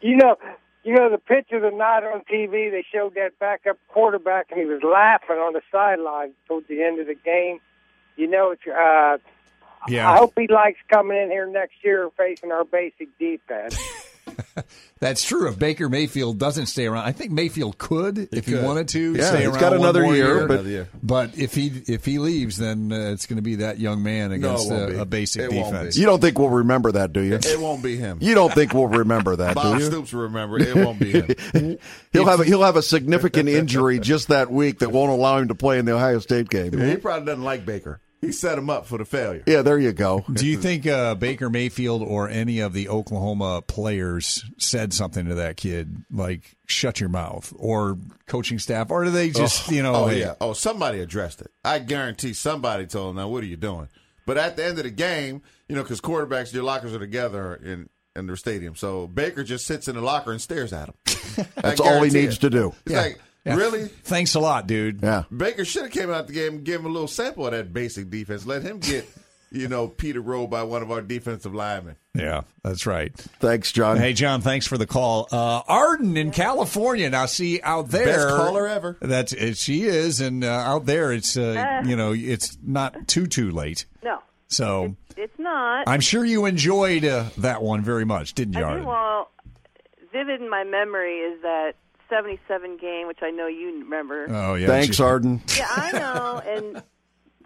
[0.00, 0.36] you know,
[0.84, 2.70] you know the picture of the night on TV.
[2.70, 7.00] They showed that backup quarterback, and he was laughing on the sideline towards the end
[7.00, 7.58] of the game.
[8.16, 9.18] You know, it's, uh,
[9.88, 10.10] Yeah.
[10.10, 13.76] I hope he likes coming in here next year and facing our basic defense.
[15.00, 15.48] That's true.
[15.48, 19.24] If Baker Mayfield doesn't stay around, I think Mayfield could if he wanted to Yeah,
[19.24, 19.60] stay he's around.
[19.60, 20.88] got another year, year, but- Another year.
[21.02, 24.30] But if he if he leaves, then uh, it's going to be that young man
[24.32, 25.96] against won't a, a basic It defense.
[25.96, 26.00] be.
[26.00, 27.34] You don't think we'll remember that, do you?
[27.34, 28.18] It won't be him.
[28.20, 29.90] You don't think we'll remember that, Bob do you?
[29.90, 30.58] Stoops will remember.
[30.60, 31.78] It won't be him.
[32.12, 35.48] He'll have a, he'll have a significant injury just that week that won't allow him
[35.48, 36.78] to play in the Ohio State game.
[36.78, 38.00] he probably doesn't like Baker.
[38.22, 39.42] He set him up for the failure.
[39.46, 40.24] Yeah, there you go.
[40.32, 45.34] Do you think uh, Baker Mayfield or any of the Oklahoma players said something to
[45.34, 49.94] that kid, like "shut your mouth" or coaching staff, or do they just, you know,
[49.96, 50.34] Oh hey, yeah.
[50.40, 51.50] Oh, somebody addressed it.
[51.64, 53.88] I guarantee somebody told him, "Now, what are you doing?"
[54.24, 57.56] But at the end of the game, you know, because quarterbacks, your lockers are together
[57.56, 58.76] in in their stadium.
[58.76, 60.94] So Baker just sits in the locker and stares at him.
[61.56, 62.72] That's all he needs to do.
[62.86, 63.00] It's Yeah.
[63.00, 63.56] like, Yeah.
[63.56, 63.88] really?
[63.88, 65.00] Thanks a lot, dude.
[65.02, 65.24] Yeah.
[65.36, 67.72] Baker should have came out the game and gave him a little sample of that
[67.72, 68.46] basic defense.
[68.46, 69.04] Let him get,
[69.50, 71.96] you know, Peter rolled by one of our defensive linemen.
[72.14, 73.12] Yeah, that's right.
[73.16, 73.96] Thanks, John.
[73.96, 75.28] Hey, John, thanks for the call.
[75.32, 77.08] Uh, Arden in California.
[77.10, 78.96] Now, see out there, Best caller ever.
[79.00, 83.26] That's uh, she is, and uh, out there, it's uh, you know, it's not too
[83.26, 83.86] too late.
[84.04, 85.88] No, So it's not.
[85.88, 88.84] I'm sure you enjoyed uh, that one very much, didn't you, I Arden?
[88.84, 89.30] well,
[90.12, 91.72] vivid in my memory is that
[92.12, 94.26] 77 game, which I know you remember.
[94.28, 94.66] Oh yeah.
[94.66, 95.40] Thanks, Arden.
[95.56, 96.82] Yeah, I know, and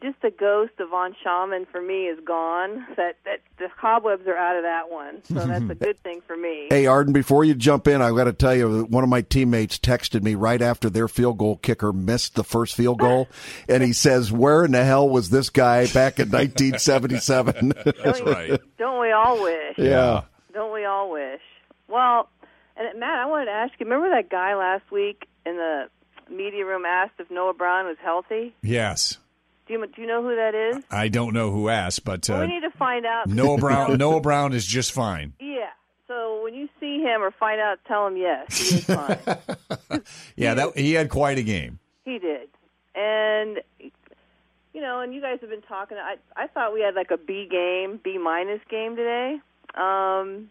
[0.03, 2.85] just the ghost of Von Schamann for me is gone.
[2.97, 6.37] That that the cobwebs are out of that one, so that's a good thing for
[6.37, 6.67] me.
[6.69, 9.23] Hey, Arden, before you jump in, I've got to tell you, that one of my
[9.23, 13.29] teammates texted me right after their field goal kicker missed the first field goal,
[13.69, 17.73] and he says, Where in the hell was this guy back in 1977?
[18.05, 18.61] That's right.
[18.79, 19.79] Don't we all wish?
[19.79, 20.23] yeah.
[20.53, 21.41] Don't we all wish?
[21.89, 22.29] Well,
[22.77, 23.87] and Matt, I wanted to ask you.
[23.87, 25.89] Remember that guy last week in the
[26.31, 28.55] media room asked if Noah Brown was healthy?
[28.63, 29.19] Yes.
[29.67, 30.85] Do you do you know who that is?
[30.91, 33.29] I don't know who asked, but well, uh, we need to find out.
[33.29, 33.97] Noah Brown.
[33.99, 35.33] Noah Brown is just fine.
[35.41, 35.71] Yeah.
[36.07, 39.19] So when you see him or find out, tell him yes, he is fine.
[40.37, 41.81] Yeah, that he had quite a game.
[42.05, 42.49] he did,
[42.95, 43.61] and
[44.73, 45.97] you know, and you guys have been talking.
[45.97, 49.39] I I thought we had like a B game, B minus game today.
[49.75, 50.49] Um,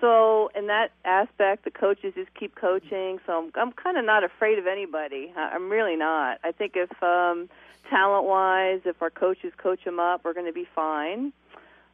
[0.00, 3.18] so in that aspect, the coaches just keep coaching.
[3.26, 5.32] So I'm I'm kind of not afraid of anybody.
[5.36, 6.38] I'm really not.
[6.44, 7.48] I think if um,
[7.90, 11.32] talent wise, if our coaches coach them up, we're going to be fine.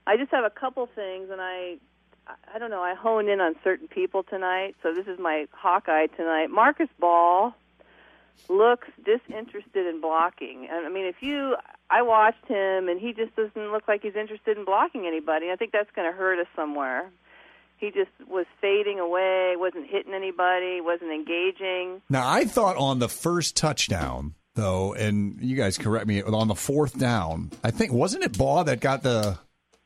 [0.07, 1.77] I just have a couple things, and I
[2.53, 2.83] I don't know.
[2.83, 6.51] I hone in on certain people tonight, so this is my Hawkeye tonight.
[6.51, 7.55] Marcus Baugh
[8.49, 10.69] looks disinterested in blocking.
[10.71, 11.57] And I mean, if you,
[11.91, 15.51] I watched him, and he just doesn't look like he's interested in blocking anybody.
[15.51, 17.11] I think that's going to hurt us somewhere.
[17.85, 22.01] He just was fading away, wasn't hitting anybody, wasn't engaging.
[22.09, 26.55] Now, I thought on the first touchdown, though, and you guys correct me on the
[26.55, 27.51] fourth down.
[27.63, 29.39] I think wasn't it Baugh that got the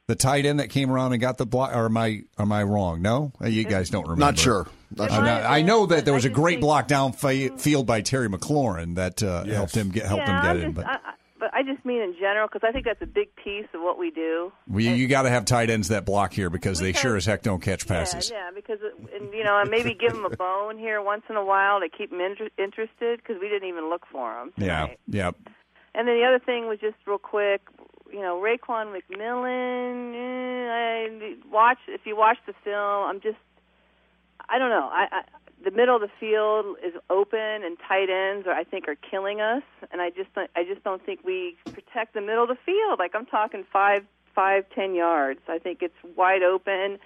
[0.06, 1.74] the tight end that came around and got the block?
[1.74, 3.02] Or am I am I wrong?
[3.02, 4.20] No, Uh, you guys don't remember.
[4.24, 4.66] Not sure.
[4.96, 5.24] Not I sure.
[5.24, 9.22] know, I know that there was a great block down field by Terry McLaurin that
[9.22, 9.56] uh, Yes.
[9.56, 10.62] helped him get helped yeah, him get I'm in.
[10.62, 11.17] just, But I, I, but
[11.58, 14.12] I just mean in general because I think that's a big piece of what we
[14.12, 14.52] do.
[14.68, 17.42] we, you got to have tight ends that block here because they sure as heck
[17.42, 18.30] don't catch passes.
[18.30, 18.78] Yeah, yeah, because
[19.12, 21.88] and you know, and maybe give them a bone here once in a while to
[21.88, 24.52] keep them inter- interested because we didn't even look for them.
[24.56, 25.32] Yeah, yeah.
[25.96, 27.62] And then the other thing was just real quick,
[28.12, 30.14] you know, Raekwon McMillan.
[30.14, 32.76] Eh, I watch if you watch the film.
[32.76, 33.38] I'm just,
[34.48, 34.88] I don't know.
[34.92, 35.22] I, I
[35.64, 39.40] the middle of the field is open and tight ends are I think are killing
[39.40, 42.56] us, and I just don't- I just don't think we protect the middle of the
[42.64, 42.98] field.
[42.98, 44.04] Like I'm talking five
[44.34, 45.40] five ten yards.
[45.48, 46.98] I think it's wide open.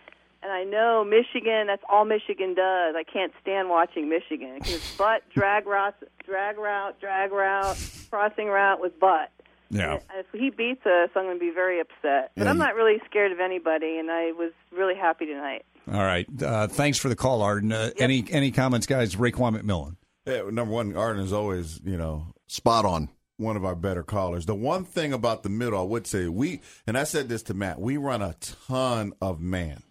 [0.45, 2.97] And I know Michigan, that's all Michigan does.
[2.97, 5.95] I can't stand watching Michigan because butt, drag route,
[6.27, 7.77] drag route, drag route,
[8.11, 9.31] crossing route with butt.
[9.71, 10.01] Yeah.
[10.17, 12.33] If he beats us, I'm going to be very upset.
[12.37, 15.65] But Yeah, I'm not really scared of anybody, and I was really happy tonight.
[15.91, 16.27] All right.
[16.43, 17.73] Uh, thanks for the call, Arden.
[17.73, 19.17] Uh, Any any comments, guys?
[19.17, 19.97] Raekwon McMillan.
[20.27, 23.09] Yeah, number one, Arden is always, you know, spot on.
[23.39, 24.47] One of our better callers.
[24.47, 27.55] The one thing about the middle, I would say, we, and I said this to
[27.55, 28.37] Matt, we run a
[28.69, 29.83] ton of man.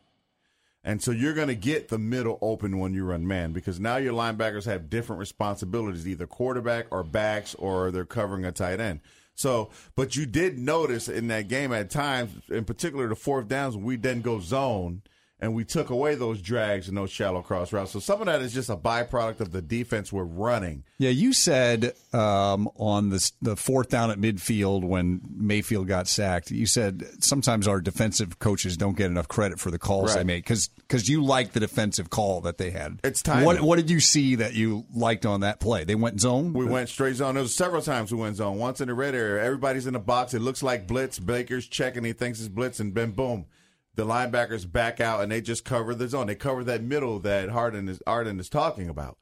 [0.86, 3.98] And so you're going to get the middle open when you run man because now
[3.98, 9.02] your linebackers have different responsibilities, either quarterback or backs, or they're covering a tight end.
[9.36, 13.76] So, but you did notice in that game at times, in particular the fourth downs,
[13.76, 15.02] we then go zone
[15.42, 17.92] and we took away those drags and those shallow cross routes.
[17.92, 20.84] So some of that is just a byproduct of the defense we're running.
[21.00, 26.52] Yeah, you said um, on the the fourth down at midfield when Mayfield got sacked.
[26.52, 30.46] You said sometimes our defensive coaches don't get enough credit for the calls they make
[30.46, 33.00] because you liked the defensive call that they had.
[33.04, 33.46] It's timing.
[33.46, 35.84] What what did you see that you liked on that play?
[35.84, 36.54] They went zone.
[36.54, 37.34] We went straight zone.
[37.34, 38.58] There was several times we went zone.
[38.58, 40.36] Once in the red area, everybody's in the box.
[40.36, 41.18] It looks like blitz.
[41.18, 42.04] Baker's checking.
[42.04, 43.46] He thinks it's blitz, and then boom,
[43.96, 46.28] the linebackers back out and they just cover the zone.
[46.28, 49.18] They cover that middle that Harden is Arden is talking about.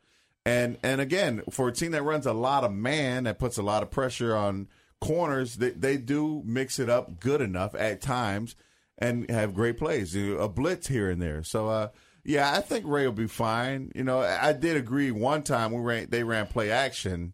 [0.45, 3.63] And and again, for a team that runs a lot of man, that puts a
[3.63, 4.67] lot of pressure on
[5.01, 8.55] corners, they, they do mix it up good enough at times
[8.97, 10.15] and have great plays.
[10.15, 11.43] A blitz here and there.
[11.43, 11.89] So uh
[12.25, 13.91] yeah, I think Ray will be fine.
[13.95, 17.33] You know, I did agree one time we ran they ran play action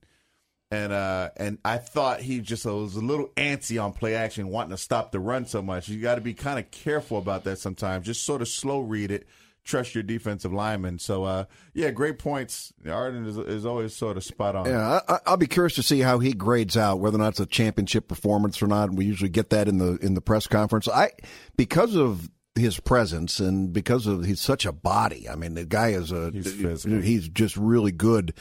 [0.71, 4.71] and uh and I thought he just was a little antsy on play action, wanting
[4.71, 5.87] to stop the run so much.
[5.89, 8.05] You got to be kind of careful about that sometimes.
[8.05, 9.27] Just sort of slow read it,
[9.63, 10.97] trust your defensive lineman.
[10.99, 12.73] So uh yeah, great points.
[12.89, 14.65] Arden is, is always sort of spot on.
[14.65, 17.39] Yeah, I, I'll be curious to see how he grades out, whether or not it's
[17.39, 18.91] a championship performance or not.
[18.91, 20.87] We usually get that in the in the press conference.
[20.87, 21.11] I
[21.57, 25.27] because of his presence and because of he's such a body.
[25.29, 27.01] I mean, the guy is a He's physical.
[27.01, 28.33] he's just really good.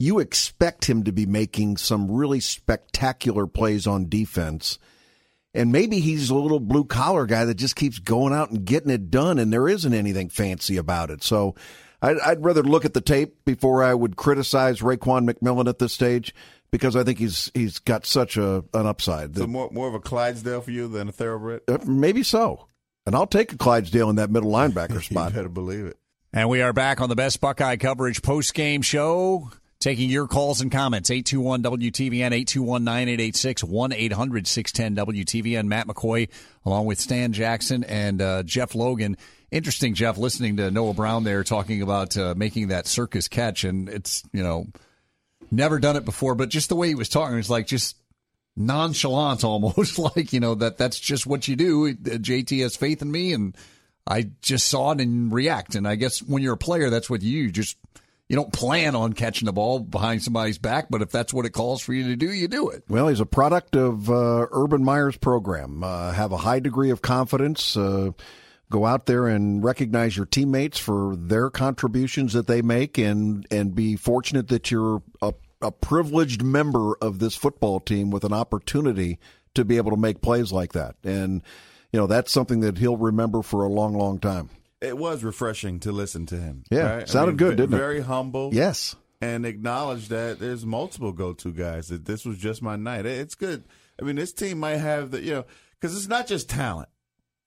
[0.00, 4.78] You expect him to be making some really spectacular plays on defense.
[5.52, 8.90] And maybe he's a little blue collar guy that just keeps going out and getting
[8.90, 11.22] it done, and there isn't anything fancy about it.
[11.22, 11.54] So
[12.00, 15.92] I'd, I'd rather look at the tape before I would criticize Raekwon McMillan at this
[15.92, 16.34] stage
[16.70, 19.36] because I think he's he's got such a an upside.
[19.36, 21.60] So more more of a Clydesdale for you than a thoroughbred.
[21.68, 22.68] uh, maybe so,
[23.04, 25.32] and I'll take a Clydesdale in that middle linebacker spot.
[25.32, 25.98] You better believe it.
[26.32, 29.50] And we are back on the best Buckeye coverage post game show.
[29.80, 35.66] Taking your calls and comments, 821 WTVN, 821 9886, 1 800 610 WTVN.
[35.68, 36.28] Matt McCoy,
[36.66, 39.16] along with Stan Jackson and uh, Jeff Logan.
[39.50, 43.64] Interesting, Jeff, listening to Noah Brown there talking about uh, making that circus catch.
[43.64, 44.66] And it's, you know,
[45.50, 47.96] never done it before, but just the way he was talking, it's like just
[48.58, 51.94] nonchalant almost, like, you know, that that's just what you do.
[51.94, 53.56] JT has faith in me, and
[54.06, 55.74] I just saw it and react.
[55.74, 57.78] And I guess when you're a player, that's what you just
[58.30, 61.50] you don't plan on catching the ball behind somebody's back, but if that's what it
[61.50, 62.84] calls for you to do, you do it.
[62.88, 65.82] Well, he's a product of uh, Urban Meyer's program.
[65.82, 67.76] Uh, have a high degree of confidence.
[67.76, 68.12] Uh,
[68.70, 73.74] go out there and recognize your teammates for their contributions that they make, and and
[73.74, 79.18] be fortunate that you're a, a privileged member of this football team with an opportunity
[79.54, 80.94] to be able to make plays like that.
[81.02, 81.42] And
[81.92, 84.50] you know that's something that he'll remember for a long, long time.
[84.80, 86.64] It was refreshing to listen to him.
[86.70, 87.08] Yeah, right?
[87.08, 87.78] sounded good, ve- didn't it?
[87.78, 88.50] Very humble.
[88.52, 88.96] Yes.
[89.20, 91.88] and acknowledge that there's multiple go-to guys.
[91.88, 93.04] That this was just my night.
[93.06, 93.64] It's good.
[94.00, 95.44] I mean, this team might have the you know
[95.78, 96.88] because it's not just talent.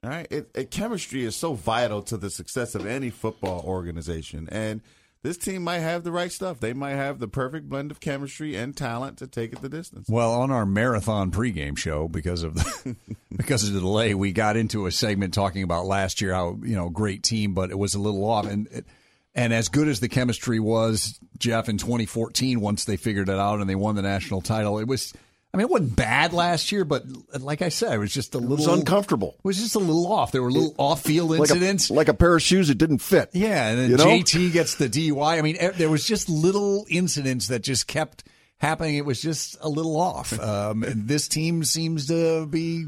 [0.04, 4.50] All right, it, it, chemistry is so vital to the success of any football organization,
[4.52, 4.82] and
[5.24, 6.60] this team might have the right stuff.
[6.60, 10.08] They might have the perfect blend of chemistry and talent to take it the distance.
[10.10, 12.96] Well, on our marathon pregame show, because of the
[13.36, 16.76] because of the delay, we got into a segment talking about last year how you
[16.76, 18.86] know great team, but it was a little off, and it,
[19.34, 23.62] and as good as the chemistry was, Jeff in 2014, once they figured it out
[23.62, 25.14] and they won the national title, it was.
[25.54, 27.04] I mean, it wasn't bad last year, but
[27.40, 29.36] like I said, it was just a little was uncomfortable.
[29.38, 30.32] It was just a little off.
[30.32, 31.92] There were little off-field Like incidents.
[31.92, 33.30] a, like a pair of shoes that didn't fit.
[33.34, 34.06] Yeah, and then You know?
[34.06, 35.38] JT gets the DUI.
[35.38, 38.24] I mean, there was just little incidents that just kept
[38.58, 38.96] happening.
[38.96, 40.34] It was just a little off.
[40.44, 42.88] Um, and this team seems to be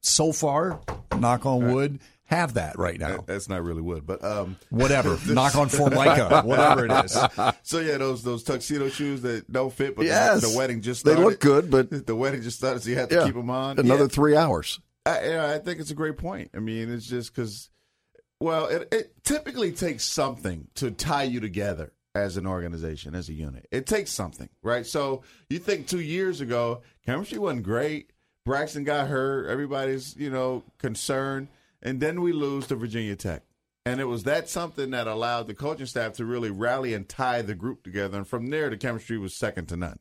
[0.00, 0.80] so far,
[1.18, 3.22] knock on wood, have that right now.
[3.26, 7.16] That's not really wood, but um, Whatever, knock on formica, whatever it is.
[7.62, 10.40] So yeah, those those tuxedo shoes that don't fit, but Yes.
[10.42, 11.20] the, the wedding just started.
[11.20, 13.50] They look good, but the wedding just started, so you have to yeah, keep them
[13.50, 13.78] on.
[13.78, 14.08] another Yeah.
[14.08, 14.80] three hours.
[15.06, 16.50] I, yeah, I think it's a great point.
[16.54, 17.68] I mean, it's just because,
[18.40, 23.34] well, it, it typically takes something to tie you together as an organization, as a
[23.34, 23.66] unit.
[23.70, 24.86] It takes something, right?
[24.86, 28.12] So you think two years ago, chemistry wasn't great.
[28.46, 29.48] Braxton got hurt.
[29.48, 31.48] Everybody's, you know, concerned.
[31.84, 33.42] And then we lose to Virginia Tech.
[33.86, 37.42] And it was that something that allowed the coaching staff to really rally and tie
[37.42, 38.16] the group together.
[38.16, 39.98] And from there, the chemistry was second to none.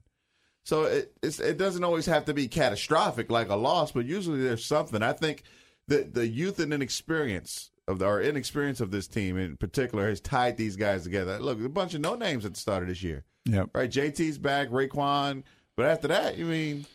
[0.64, 4.42] So it it's, it doesn't always have to be catastrophic like a loss, but usually
[4.42, 5.04] there's something.
[5.04, 5.44] I think
[5.88, 10.22] the the youth and inexperience of the, or inexperience of this team in particular has
[10.22, 11.38] tied these guys together.
[11.40, 13.26] Look, a bunch of no names at the start of this year.
[13.46, 13.72] Yep.
[13.74, 15.44] Right, JT's back, Raekwon,
[15.76, 16.86] but after that, you mean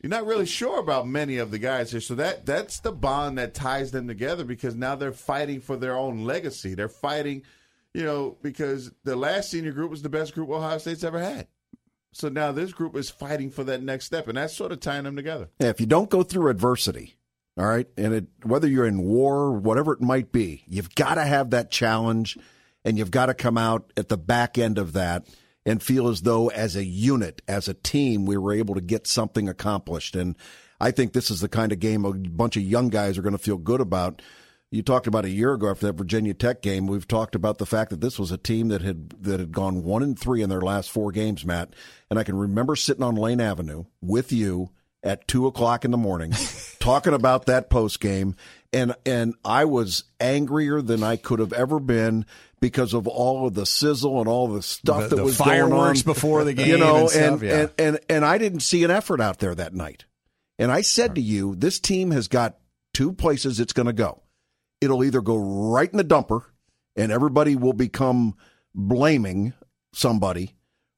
[0.00, 2.00] you're not really sure about many of the guys here.
[2.00, 5.96] So that that's the bond that ties them together because now they're fighting for their
[5.96, 6.74] own legacy.
[6.74, 7.42] They're fighting,
[7.94, 11.48] you know, because the last senior group was the best group Ohio State's ever had.
[12.12, 15.04] So now this group is fighting for that next step, and that's sort of tying
[15.04, 15.48] them together.
[15.60, 17.16] Yeah, if you don't go through adversity,
[17.56, 21.24] all right, and it, whether you're in war, whatever it might be, you've got to
[21.24, 22.38] have that challenge,
[22.84, 25.26] and you've got to come out at the back end of that
[25.68, 29.06] and feel as though, as a unit, as a team, we were able to get
[29.06, 30.16] something accomplished.
[30.16, 30.34] And
[30.80, 33.32] I think this is the kind of game a bunch of young guys are going
[33.32, 34.22] to feel good about.
[34.70, 36.86] You talked about a year ago after that Virginia Tech game.
[36.86, 39.82] We've talked about the fact that this was a team that had that had gone
[39.84, 41.74] one and three in their last four games, Matt.
[42.08, 44.70] And I can remember sitting on Lane Avenue with you
[45.02, 46.32] at two o'clock in the morning,
[46.80, 48.36] talking about that post game,
[48.72, 52.26] and and I was angrier than I could have ever been
[52.60, 55.72] because of all of the sizzle and all the stuff The- that the was going
[55.72, 56.68] on before the game.
[56.68, 57.60] You know, and stuff, and, yeah.
[57.60, 60.04] and and and I didn't see an effort out there that night.
[60.58, 62.58] And I said to you, this team has got
[62.92, 64.22] two places it's going to go.
[64.80, 66.42] It'll either go right in the dumper,
[66.96, 68.34] and everybody will become
[68.74, 69.52] blaming
[69.92, 70.54] somebody,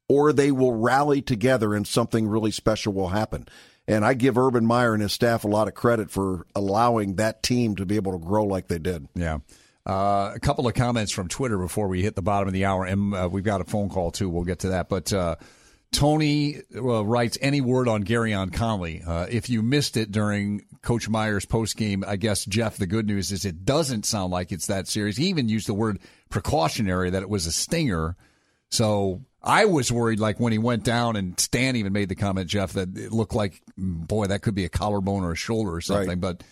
[0.09, 3.47] or they will rally together and something really special will happen.
[3.87, 7.43] And I give Urban Meyer and his staff a lot of credit for allowing that
[7.43, 9.09] team to be able to grow like they did.
[9.15, 9.39] Yeah.
[9.87, 12.85] Uh, a couple of comments from Twitter before we hit the bottom of the hour,
[12.85, 14.29] and uh, we've got a phone call too.
[14.29, 14.89] We'll get to that.
[14.89, 15.37] But uh,
[15.93, 19.03] Tony uh, writes any word on Gareon Conley.
[19.05, 22.77] Uh, if you missed it during Coach Meyer's post game, I guess Jeff.
[22.77, 25.17] The good news is it doesn't sound like it's that serious.
[25.17, 28.17] He even used the word precautionary that it was a stinger.
[28.71, 32.49] So I was worried, like when he went down, and Stan even made the comment,
[32.49, 35.75] Jeff, that it looked like, mm, boy, that could be a collarbone or a shoulder
[35.75, 36.21] or something.
[36.21, 36.45] But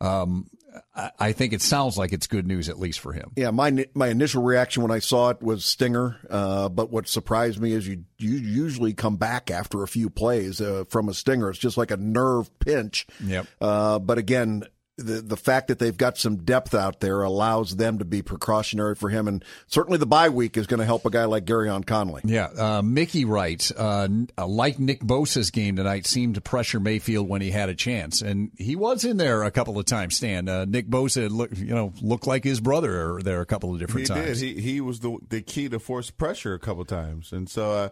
[0.00, 0.48] um,
[0.94, 3.32] I, think it sounds like it's good news, at least for him.
[3.36, 6.16] Yeah, my my initial reaction when I saw it was stinger.
[6.28, 10.60] Uh, but what surprised me is you you usually come back after a few plays
[10.60, 11.50] uh, from a stinger.
[11.50, 13.06] It's just like a nerve pinch.
[13.24, 13.46] Yep.
[13.60, 14.64] Uh, but again,
[14.98, 18.94] the the fact that they've got some depth out there allows them to be precautionary
[18.94, 21.86] for him, and certainly the bye week is going to help a guy like Gareon
[21.86, 22.22] Conley.
[22.24, 27.40] Yeah, uh, Mickey writes, uh, like Nick Bosa's game tonight, seemed to pressure Mayfield when
[27.40, 30.16] he had a chance, and he was in there a couple of times.
[30.16, 33.78] Stan, uh, Nick Bosa, look, you know, looked like his brother there a couple of
[33.78, 34.40] different he times.
[34.40, 34.56] did.
[34.56, 37.88] He he was the the key to force pressure a couple times, and so uh,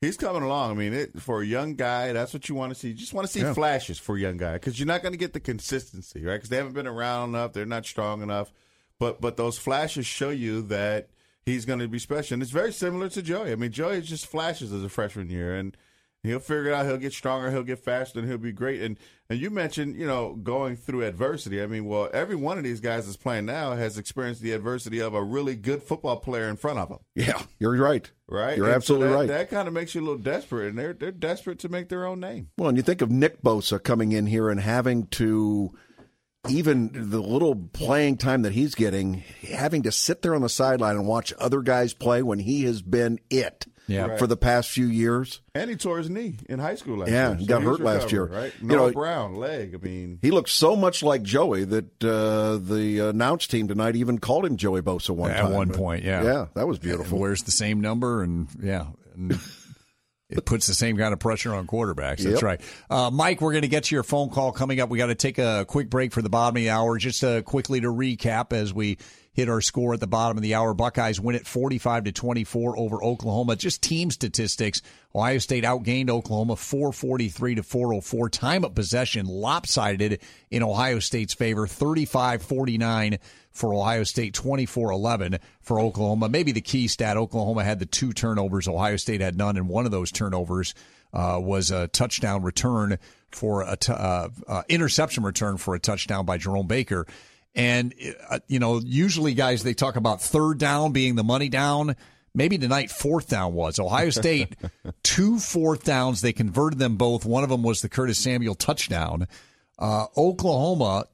[0.00, 0.70] he's coming along.
[0.72, 2.88] I mean, it, for a young guy, that's what you want to see.
[2.88, 3.54] You just want to see Yeah.
[3.54, 6.34] flashes for a young guy because you're not going to get the consistency, right?
[6.34, 7.52] Because they haven't been around enough.
[7.52, 8.52] They're not strong enough.
[8.98, 11.10] But but those flashes show you that
[11.44, 12.34] he's going to be special.
[12.34, 13.52] And it's very similar to Joey.
[13.52, 15.76] I mean, Joey just flashes as a freshman year, and
[16.26, 16.86] he'll figure it out.
[16.86, 17.50] He'll get stronger.
[17.50, 18.82] He'll get faster, and he'll be great.
[18.82, 18.98] And
[19.28, 21.60] and you mentioned, you know, going through adversity.
[21.62, 25.00] I mean, well, every one of these guys that's playing now has experienced the adversity
[25.00, 28.08] of a really good football player in front of them, Yeah, you're right.
[28.28, 28.56] right?
[28.56, 29.28] You're And so absolutely that- right.
[29.28, 32.06] That kind of makes you a little desperate, and they're they're desperate to make their
[32.06, 32.48] own name.
[32.58, 35.72] Well, and you think of Nick Bosa coming in here and having to,
[36.48, 40.94] even the little playing time that he's getting, having to sit there on the sideline
[40.96, 44.16] and watch other guys play when he has been it Yeah.
[44.16, 45.40] for the past few years.
[45.54, 47.36] And he tore his knee in high school last Yeah, year.
[47.36, 48.22] he so got he's hurt last year.
[48.24, 48.52] recovered, Right?
[48.60, 49.74] You know- Brown leg.
[49.74, 54.18] I mean, He looked so much like Joey that uh, the announce team tonight even
[54.18, 55.52] called him Joey Bosa one At time.
[55.52, 56.22] one But- point, yeah.
[56.24, 57.18] Yeah, that was And beautiful.
[57.18, 59.38] wears the same number, and yeah, and
[60.28, 62.18] it puts the same kind of pressure on quarterbacks.
[62.18, 62.42] That's Yep.
[62.42, 62.60] right.
[62.90, 64.90] Uh, Mike, we're going to get to your phone call coming up.
[64.90, 66.98] We got to take a quick break for the bottom of the hour.
[66.98, 68.98] Just uh, quickly to recap as we
[69.36, 70.72] hit our score at the bottom of the hour.
[70.72, 73.54] Buckeyes win it 45 to 24 over Oklahoma.
[73.54, 74.80] Just team statistics.
[75.14, 78.30] Ohio State outgained Oklahoma 443 to 404.
[78.30, 80.20] Time of possession lopsided
[80.50, 83.18] in Ohio State's favor 35 49
[83.52, 86.30] for Ohio State, 24 11 for Oklahoma.
[86.30, 89.84] Maybe the key stat Oklahoma had the two turnovers, Ohio State had none, and one
[89.84, 90.74] of those turnovers
[91.12, 92.98] uh, was a touchdown return
[93.30, 97.06] for a t- uh, uh, interception return for a touchdown by Jerome Baker.
[97.56, 97.94] And,
[98.28, 101.96] uh, you know, usually guys, they talk about third down being the money down.
[102.34, 103.78] Maybe tonight, fourth down was.
[103.78, 104.56] Ohio State,
[105.02, 106.20] two fourth downs.
[106.20, 107.24] They converted them both.
[107.24, 109.26] One of them was the Curtis Samuel touchdown.
[109.78, 111.06] Uh, Oklahoma,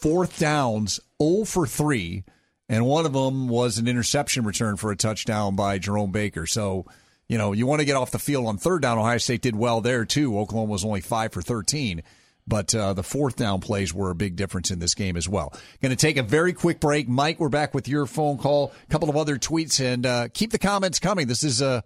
[0.00, 2.24] fourth downs, 0 for 3,
[2.70, 6.46] and one of them was an interception return for a touchdown by Jerome Baker.
[6.46, 6.86] So,
[7.28, 8.98] you know, you want to get off the field on third down.
[8.98, 10.38] Ohio State did well there, too.
[10.38, 12.02] Oklahoma was only 5 for 13.
[12.48, 15.52] But uh, the fourth down plays were a big difference in this game as well.
[15.82, 17.08] Going to take a very quick break.
[17.08, 20.52] Mike, we're back with your phone call, a couple of other tweets, and uh, keep
[20.52, 21.26] the comments coming.
[21.26, 21.82] This is a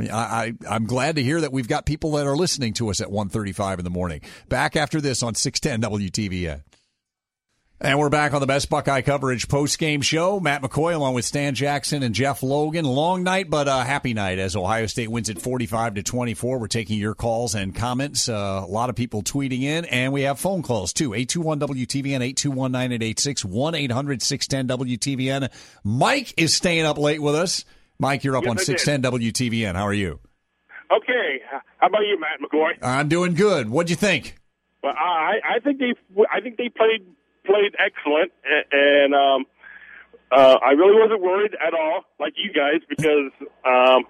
[0.00, 3.00] I, I, am glad to hear that we've got people that are listening to us
[3.00, 4.22] at 1.35 in the morning.
[4.48, 6.62] Back after this on 610 WTVN.
[7.84, 10.38] And we're back on the best Buckeye coverage post game show.
[10.38, 12.84] Matt McCoy along with Stan Jackson and Jeff Logan.
[12.84, 16.60] Long night, but a happy night as Ohio State wins at 45 to 24.
[16.60, 18.28] We're taking your calls and comments.
[18.28, 21.12] Uh, a lot of people tweeting in, and we have phone calls too.
[21.12, 25.50] 821 WTVN, 821 9886, 1 800 610 WTVN.
[25.82, 27.64] Mike is staying up late with us.
[27.98, 29.74] Mike, you're up Yes, on I 610 WTVN.
[29.74, 30.20] How are you?
[30.96, 31.40] Okay,
[31.80, 32.78] how about you, Matt McCoy?
[32.80, 33.68] I'm doing good.
[33.68, 34.36] What'd you think?
[34.84, 35.94] Well, I I think they
[36.32, 37.06] I think they played
[37.44, 38.32] played excellent,
[38.72, 39.44] and um,
[40.30, 43.30] uh, I really wasn't worried at all, like you guys, because
[43.64, 44.04] um,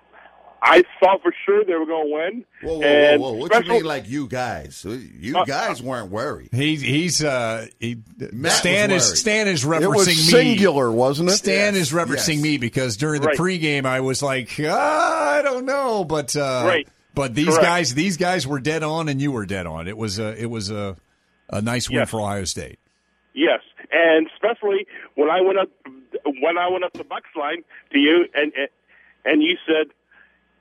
[0.63, 2.45] I thought for sure they were going to win.
[2.63, 3.39] Whoa, whoa, and whoa, whoa!
[3.39, 4.85] What special- you mean, like you guys?
[4.89, 6.51] You Uh, guys weren't worried.
[6.53, 7.97] He's he's uh he,
[8.33, 9.19] Matt Stan was is worried.
[9.19, 10.13] Stan is referencing It was me.
[10.15, 11.33] singular, wasn't it?
[11.33, 12.43] Stan Yes, is referencing yes.
[12.43, 13.39] me because during the Right.
[13.39, 16.89] pregame I was like, ah, I don't know, but uh, Right.
[17.15, 17.63] But these Correct.
[17.63, 19.87] guys, these guys were dead on, and you were dead on.
[19.87, 20.97] It was a it was a
[21.51, 22.11] a nice win Yes.
[22.11, 22.79] for Ohio State.
[23.35, 23.61] Yes,
[23.93, 25.71] and especially when I went up
[26.41, 28.53] when I went up the Bucks line to you, and
[29.25, 29.87] and, you said,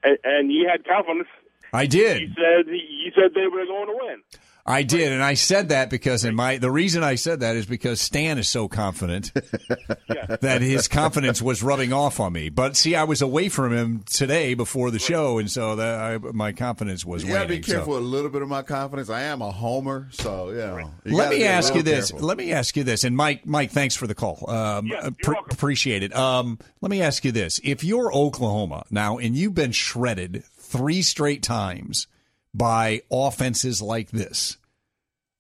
[0.04, 1.28] and, and you had confidence.
[1.74, 4.22] I You did, said you said they were going to win.
[4.66, 7.66] I did, and I said that because in my the reason I said that is
[7.66, 9.32] because Stan is so confident
[10.42, 12.50] that his confidence was rubbing off on me.
[12.50, 16.18] But see, I was away from him today before the show, and so that I,
[16.18, 17.62] my confidence was gotta waning.
[17.62, 19.10] be so- careful a little bit of my confidence.
[19.10, 20.92] I am a homer, so know.
[21.06, 22.12] you Let me ask you this.
[22.12, 22.28] careful.
[22.28, 23.04] Let me ask you this.
[23.04, 24.50] And Mike, Mike, thanks for the call.
[24.50, 26.16] Um, Yeah, pre- appreciate it.
[26.16, 31.02] Um, let me ask you this: If you're Oklahoma now, and you've been shredded three
[31.02, 32.08] straight times
[32.54, 34.58] by offenses like this,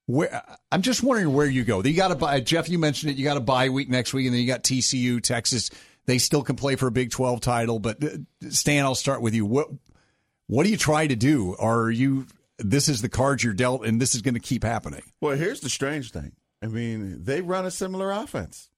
[0.05, 1.83] where I'm just wondering where you go.
[1.83, 2.39] You got to buy.
[2.41, 3.17] Jeff, you mentioned it.
[3.17, 5.69] You got a bye week next week, and then you got TCU, Texas.
[6.05, 7.79] They still can play for a Big 12 title.
[7.79, 8.09] But uh,
[8.49, 9.45] Stan, I'll start with you.
[9.45, 9.69] What
[10.47, 11.55] what do you try to do?
[11.57, 15.03] Are you this is the cards you're dealt, and this is going to keep happening?
[15.19, 16.33] Well, here's the strange thing.
[16.61, 18.69] I mean, they run a similar offense.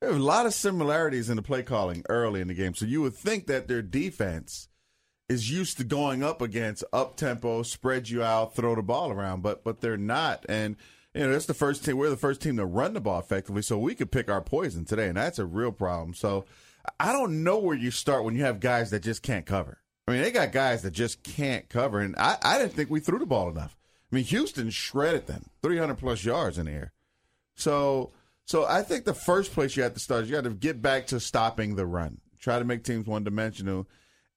[0.00, 2.74] There are a lot of similarities in the play calling early in the game.
[2.74, 4.67] So you would think that their defense
[5.28, 9.42] is used to going up against up tempo, spread you out, throw the ball around,
[9.42, 10.46] but but they're not.
[10.48, 10.76] And
[11.14, 11.96] you know, that's the first team.
[11.96, 14.84] We're the first team to run the ball effectively, so we could pick our poison
[14.84, 16.14] today, and that's a real problem.
[16.14, 16.44] So
[16.98, 19.78] I don't know where you start when you have guys that just can't cover.
[20.06, 23.00] I mean, they got guys that just can't cover, and I, I didn't think we
[23.00, 23.76] threw the ball enough.
[24.10, 26.92] I mean, Houston shredded them, 300 plus yards in the air.
[27.56, 28.12] So,
[28.46, 30.80] so I think the first place you have to start is you got to get
[30.80, 32.20] back to stopping the run.
[32.38, 33.86] Try to make teams one dimensional,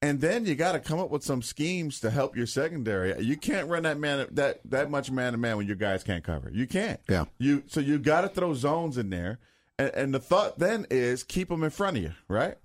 [0.02, 3.20] and then you got to come up with some schemes to help your secondary.
[3.24, 6.24] You can't run that man that that much man to man when your guys can't
[6.24, 6.50] cover.
[6.54, 7.00] You can't.
[7.10, 7.26] Yeah.
[7.38, 9.40] You so you got to throw zones in there,
[9.80, 12.56] and, and the thought then is keep them in front of you, right?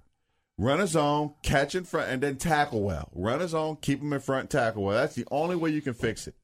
[0.59, 3.11] Run a zone, catch in front, and then tackle well.
[3.15, 4.97] Run a zone, keep them in front, tackle well.
[4.97, 6.35] That's the only way you can fix it.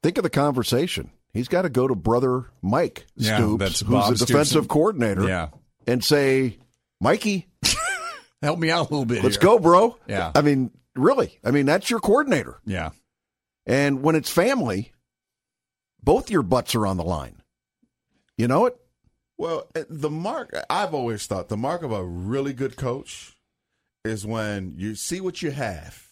[0.00, 1.10] Think of the conversation.
[1.32, 4.66] He's got to go to brother Mike Yeah, Stoops, that's who's Bob the defensive Stoops.
[4.68, 5.48] coordinator, Yeah.
[5.88, 6.58] and say,
[7.00, 7.48] Mikey,
[8.42, 9.22] Help me out a little bit.
[9.24, 9.42] let's here.
[9.42, 9.96] go, bro.
[10.06, 10.32] Yeah.
[10.34, 11.38] I mean, really.
[11.44, 12.60] I mean, that's your coordinator.
[12.64, 12.90] Yeah.
[13.66, 14.92] And when it's family,
[16.02, 17.42] both your butts are on the line.
[18.36, 18.76] You know it?
[19.36, 23.36] Well, uh, the mark I've always thought the mark of a really good coach
[24.04, 26.08] is when you see what you have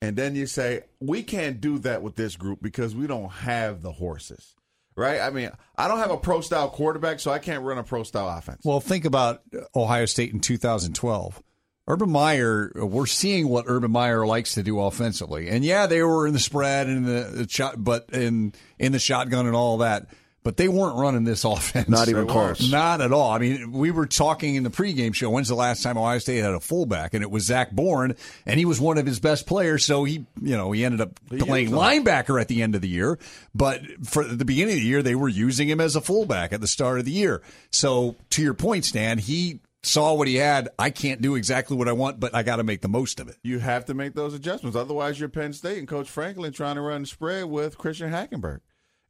[0.00, 3.82] and then you say, "We can't do that with this group because we don't have
[3.82, 4.54] the horses."
[4.94, 5.20] Right?
[5.20, 8.02] I mean, I don't have a pro style quarterback, so I can't run a pro
[8.02, 8.60] style offense.
[8.64, 9.42] Well, think about
[9.74, 11.42] Ohio State in 2012.
[11.88, 16.28] Urban Meyer, we're seeing what Urban Meyer likes to do offensively, and yeah, they were
[16.28, 20.06] in the spread and the, the shot, but in in the shotgun and all that.
[20.44, 21.88] But they weren't running this offense.
[21.88, 22.68] Not even close.
[22.70, 23.30] Not at all.
[23.30, 25.30] I mean, we were talking in the pregame show.
[25.30, 27.14] When's the last time Ohio State had a fullback?
[27.14, 29.84] And it was Zach Boren, and he was one of his best players.
[29.84, 33.20] So he, you know, he ended up playing linebacker at the end of the year.
[33.54, 36.60] But for the beginning of the year, they were using him as a fullback at
[36.60, 37.40] the start of the year.
[37.70, 40.68] So to your point, Stan, he saw what he had.
[40.78, 43.28] I can't do exactly what I want, but I got to make the most of
[43.28, 43.36] it.
[43.42, 44.76] You have to make those adjustments.
[44.76, 48.60] Otherwise, you're Penn State and Coach Franklin trying to run spread with Christian Hackenberg.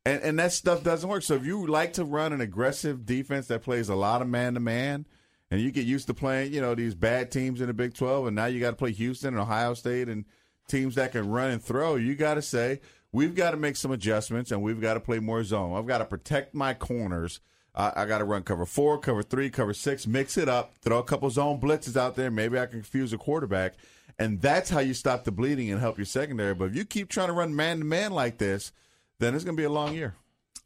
[0.04, 1.22] And, and that stuff doesn't work.
[1.22, 4.54] So if you like to run an aggressive defense that plays a lot of man
[4.54, 5.06] to man,
[5.50, 8.28] and you get used to playing, you know, these bad teams in the Big 12,
[8.28, 10.24] and now you got to play Houston and Ohio State and
[10.66, 12.80] teams that can run and throw, you got to say,
[13.12, 15.76] we've got to make some adjustments and we've got to play more zone.
[15.76, 17.40] I've got to protect my corners.
[17.74, 20.98] I, I got to run cover four, cover three, cover six, mix it up, throw
[20.98, 22.30] a couple zone blitzes out there.
[22.30, 23.74] Maybe I can confuse a quarterback.
[24.18, 26.54] And that's how you stop the bleeding and help your secondary.
[26.54, 28.72] But if you keep trying to run man to man like this,
[29.18, 30.14] then it's going to be a long year.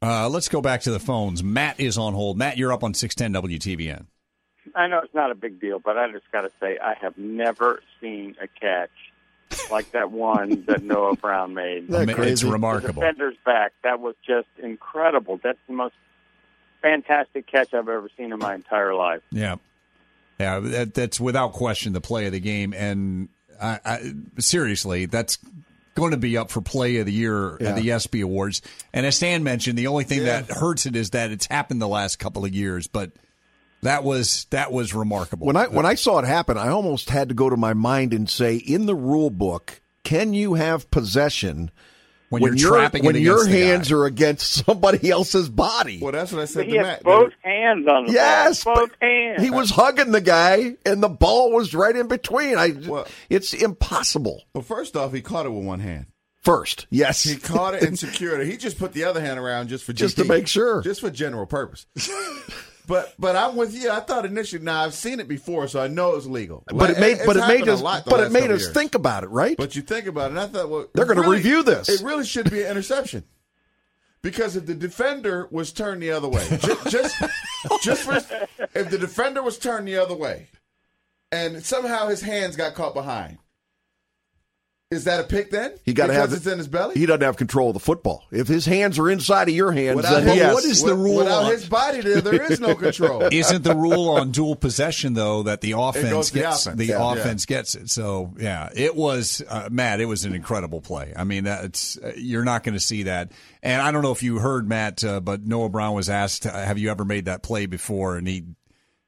[0.02, 1.42] Uh, let's go back to the phones.
[1.44, 2.36] Matt is on hold.
[2.36, 4.06] Matt, you're up on 610 WTVN.
[4.74, 7.16] I know it's not a big deal, but I just got to say I have
[7.16, 8.90] never seen a catch
[9.70, 11.84] like that one that Noah Brown made.
[11.84, 12.46] Isn't that It's crazy?
[12.46, 13.00] The remarkable.
[13.00, 13.72] defender's back.
[13.84, 15.38] That was just incredible.
[15.42, 15.94] That's the most
[16.82, 19.22] fantastic catch I've ever seen in my entire life.
[19.30, 19.56] Yeah,
[20.38, 23.28] yeah, that, that's without question the play of the game, and
[23.60, 25.38] I, I, seriously, that's
[25.94, 27.70] going to be up for play of the year Yeah.
[27.70, 28.60] at the ESPY Awards.
[28.92, 30.42] And as Stan mentioned, the only thing Yeah.
[30.42, 33.12] that hurts it is that it's happened the last couple of years, but
[33.82, 35.46] that was that was remarkable.
[35.46, 38.12] When I when I saw it happen, I almost had to go to my mind
[38.12, 41.70] and say, in the rule book, can you have possession
[42.28, 43.66] When you're your- trapping it when your against the guy?
[43.66, 45.98] hands are against somebody else's body?
[46.02, 47.02] Well, that's what I But said he to had Matt.
[47.04, 48.74] both hands on the Yes, ball.
[48.74, 49.42] Both hands.
[49.42, 52.58] He was hugging the guy, and the ball was right in between.
[52.58, 52.74] I,
[53.30, 54.42] it's impossible.
[54.54, 56.06] Well, first off, he caught it with one hand.
[56.42, 58.46] First, yes, He caught it and secured it.
[58.46, 60.80] He just put the other hand around just for Just to make sure.
[60.80, 61.86] just for general purpose.
[62.86, 63.90] but but I'm with you.
[63.90, 64.62] I thought initially.
[64.62, 66.62] Now I've seen it before, so I know it's legal.
[66.72, 68.72] but it made but it made us but it made us years.
[68.72, 69.56] think about it, right?
[69.56, 71.88] But you think about it, and I thought, well, They're gonna really- review this.
[71.88, 73.24] It really should be an interception.
[74.22, 77.14] Because if the defender was turned the other way, ju- just,
[77.82, 78.16] just for,
[78.74, 80.48] if the defender was turned the other way,
[81.30, 83.38] and somehow his hands got caught behind,
[84.92, 85.72] is that a pick then?
[85.84, 86.94] He got to Because have it's in his belly.
[86.94, 88.22] He doesn't have control of the football.
[88.30, 90.54] If his hands are inside of your hands, Without then his- yes.
[90.54, 93.22] what is the rule Without on- his body there, there is no control.
[93.32, 96.78] Isn't the rule on dual possession though that the offense goes to the gets offense.
[96.78, 97.12] the Yeah.
[97.12, 97.90] offense gets it?
[97.90, 100.00] So yeah, it was uh, Matt.
[100.00, 101.12] It was an incredible play.
[101.16, 103.32] I mean, that's uh, you're not going to see that.
[103.64, 106.52] And I don't know if you heard Matt, uh, but Noah Brown was asked, uh,
[106.52, 108.44] "Have you ever made that play before?" And he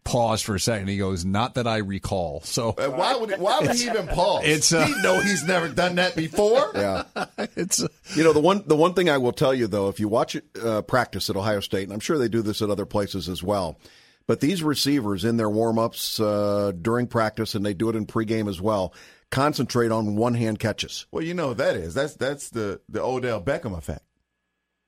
[0.08, 0.88] paused for a second.
[0.88, 4.42] He goes, "Not that I recall." So Uh, why would why would he even pause?
[4.44, 6.72] It's, uh, he know he's never done that before.
[6.74, 7.04] Yeah.
[7.56, 10.00] it's uh, You know the one the one thing I will tell you though, if
[10.00, 12.70] you watch it uh, practice at Ohio State, and I'm sure they do this at
[12.70, 13.78] other places as well,
[14.26, 18.06] but these receivers in their warm ups uh, during practice, and they do it in
[18.06, 18.92] pregame as well,
[19.30, 21.06] concentrate on one hand catches.
[21.10, 21.94] Well, you know what that is.
[21.94, 24.02] That's that's the the Odell Beckham effect.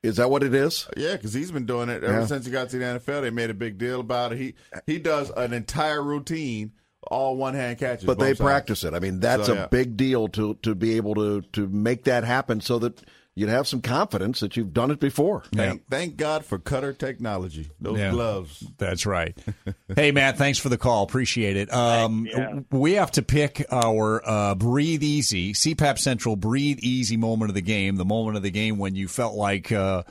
[0.02, 0.88] Is that what it is?
[0.96, 2.26] Yeah, because he's been doing it ever Yeah.
[2.26, 3.20] since he got to the NFL.
[3.22, 4.38] They made a big deal about it.
[4.38, 4.54] He
[4.86, 6.72] he does an entire routine,
[7.02, 8.04] all one hand catches.
[8.06, 8.40] But they sides.
[8.40, 8.94] practice it.
[8.94, 9.66] I mean, that's So, a yeah.
[9.66, 13.02] big deal to to be able to to make that happen, so that
[13.36, 15.44] you'd have some confidence that you've done it before.
[15.54, 17.70] Thank, thank God for cutter technology.
[17.80, 18.10] Those Yeah.
[18.10, 18.64] gloves.
[18.76, 19.36] That's right.
[19.96, 21.04] hey, Matt, thanks for the call.
[21.04, 21.72] Appreciate it.
[21.72, 22.60] Um, Yeah.
[22.70, 27.62] We have to pick our uh, breathe easy, CPAP Central breathe easy moment of the
[27.62, 30.02] game, the moment of the game when you felt like uh,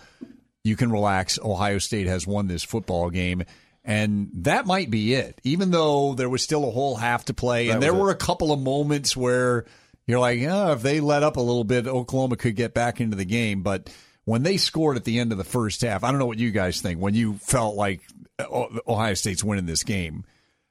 [0.63, 1.37] you can relax.
[1.43, 3.43] Ohio State has won this football game.
[3.85, 7.67] And that might be it, even though there was still a whole half to play.
[7.67, 8.03] That and there was it.
[8.03, 9.65] were a couple of moments where
[10.09, 13.15] you're like, oh, if they let up a little bit, Oklahoma could get back into
[13.15, 13.61] the game.
[13.61, 13.89] But
[14.25, 16.51] when they scored at the end of the first half, I don't know what you
[16.51, 16.99] guys think.
[16.99, 18.01] When you felt like
[18.39, 20.23] uh, Ohio State's winning this game,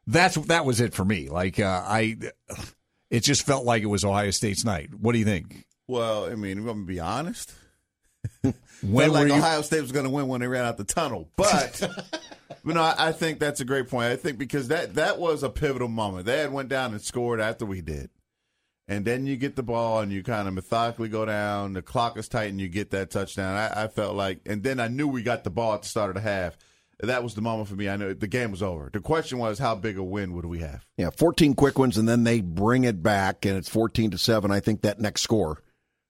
[0.07, 1.28] that's that was it for me.
[1.28, 2.16] Like uh, I,
[3.11, 4.91] it just felt like it was Ohio State's night.
[4.99, 5.64] What do you think?
[5.86, 7.53] Well, I mean, going to be honest.
[8.82, 11.28] When like you- Ohio State was going to win when they ran out the tunnel,
[11.36, 11.80] but
[12.64, 14.07] you know, I, I think that's a great point.
[14.12, 16.26] I think because that that was a pivotal moment.
[16.26, 18.09] They had went down and scored after we did,
[18.89, 21.74] and then you get the ball and you kind of methodically go down.
[21.74, 23.55] The clock is tight, and you get that touchdown.
[23.55, 26.09] I, I felt like, and then I knew we got the ball at the start
[26.09, 26.57] of the half.
[27.01, 27.89] That was the moment for me.
[27.89, 28.91] I knew the game was over.
[28.93, 30.84] The question was, how big a win would we have?
[30.97, 34.51] Yeah, 14 quick ones, and then they bring it back, and it's 14 to 7.
[34.51, 35.62] I think that next score,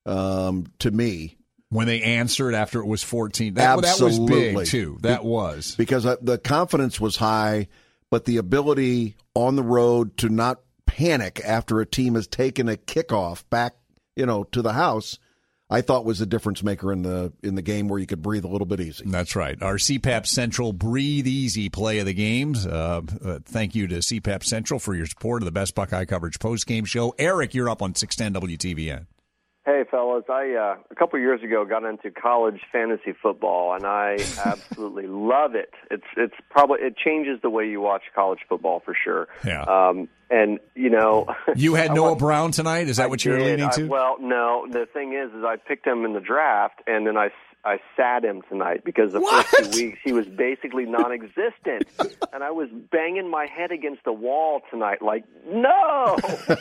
[0.06, 1.36] um, to me,
[1.68, 3.54] when they answered after it was 14.
[3.54, 4.98] That, that was big, too.
[5.02, 5.74] That was.
[5.76, 7.68] Because uh, the confidence was high,
[8.10, 12.76] but the ability on the road to not panic after a team has taken a
[12.76, 13.76] kickoff back,
[14.16, 15.18] you know, to the house,
[15.70, 18.44] I thought was a difference maker in the in the game where you could breathe
[18.44, 19.04] a little bit easy.
[19.06, 19.62] That's right.
[19.62, 22.66] Our CPAP Central Breathe Easy play of the games.
[22.66, 26.38] Uh, uh, thank you to CPAP Central for your support of the best Buckeye coverage
[26.38, 27.14] post game show.
[27.18, 29.06] Eric, you're up on 610 WTVN.
[29.68, 30.24] Hey, fellas!
[30.30, 34.12] I uh, a couple years ago got into college fantasy football, and I
[34.46, 35.74] absolutely love it.
[35.90, 39.28] It's it's probably it changes the way you watch college football for sure.
[39.44, 39.64] Yeah.
[39.64, 42.88] Um, and you know, You had Noah watched- Brown tonight.
[42.88, 43.44] Is that what you're did.
[43.58, 43.86] leaning I- to?
[43.88, 44.66] well, no.
[44.70, 47.28] The thing is, is I picked him in the draft, and then I
[47.64, 51.88] I sat him tonight because the first two weeks he was basically non-existent,
[52.32, 56.16] and I was banging my head against the wall tonight, like no.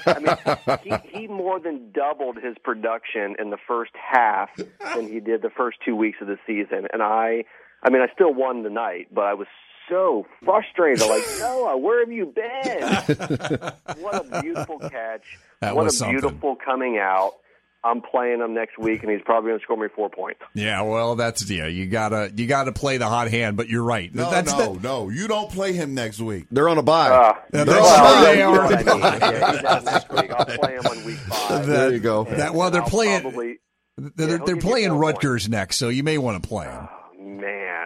[0.05, 5.19] I mean, he, he more than doubled his production in the first half than he
[5.19, 7.45] did the first two weeks of the season, and I,
[7.83, 9.47] I mean, I still won the night, but I was
[9.87, 11.07] so frustrated.
[11.07, 12.81] Like, Noah, uh, where have you been?
[14.01, 15.37] what a beautiful catch!
[15.61, 16.19] That what a something.
[16.19, 17.35] beautiful coming out.
[17.83, 20.39] I'm playing him next week, and he's probably going to score me four points.
[20.53, 21.67] Yeah, well, that's yeah.
[21.67, 24.13] You gotta you gotta play the hot hand, but you're right.
[24.13, 25.09] No, that's no, the- no.
[25.09, 26.47] You don't play him next week.
[26.51, 27.09] They're on a bye.
[27.09, 28.25] Uh, Yeah, They're that's on a bye.
[28.35, 28.61] they are.
[28.61, 30.31] I mean, yeah, he's out next week.
[30.31, 31.65] I'll play him on week five.
[31.67, 32.23] There you go.
[32.25, 33.21] That, well, they're I'll playing.
[33.21, 33.59] Probably,
[33.97, 36.87] they're yeah, he'll they're playing four Rutgers next, so you may want to play him.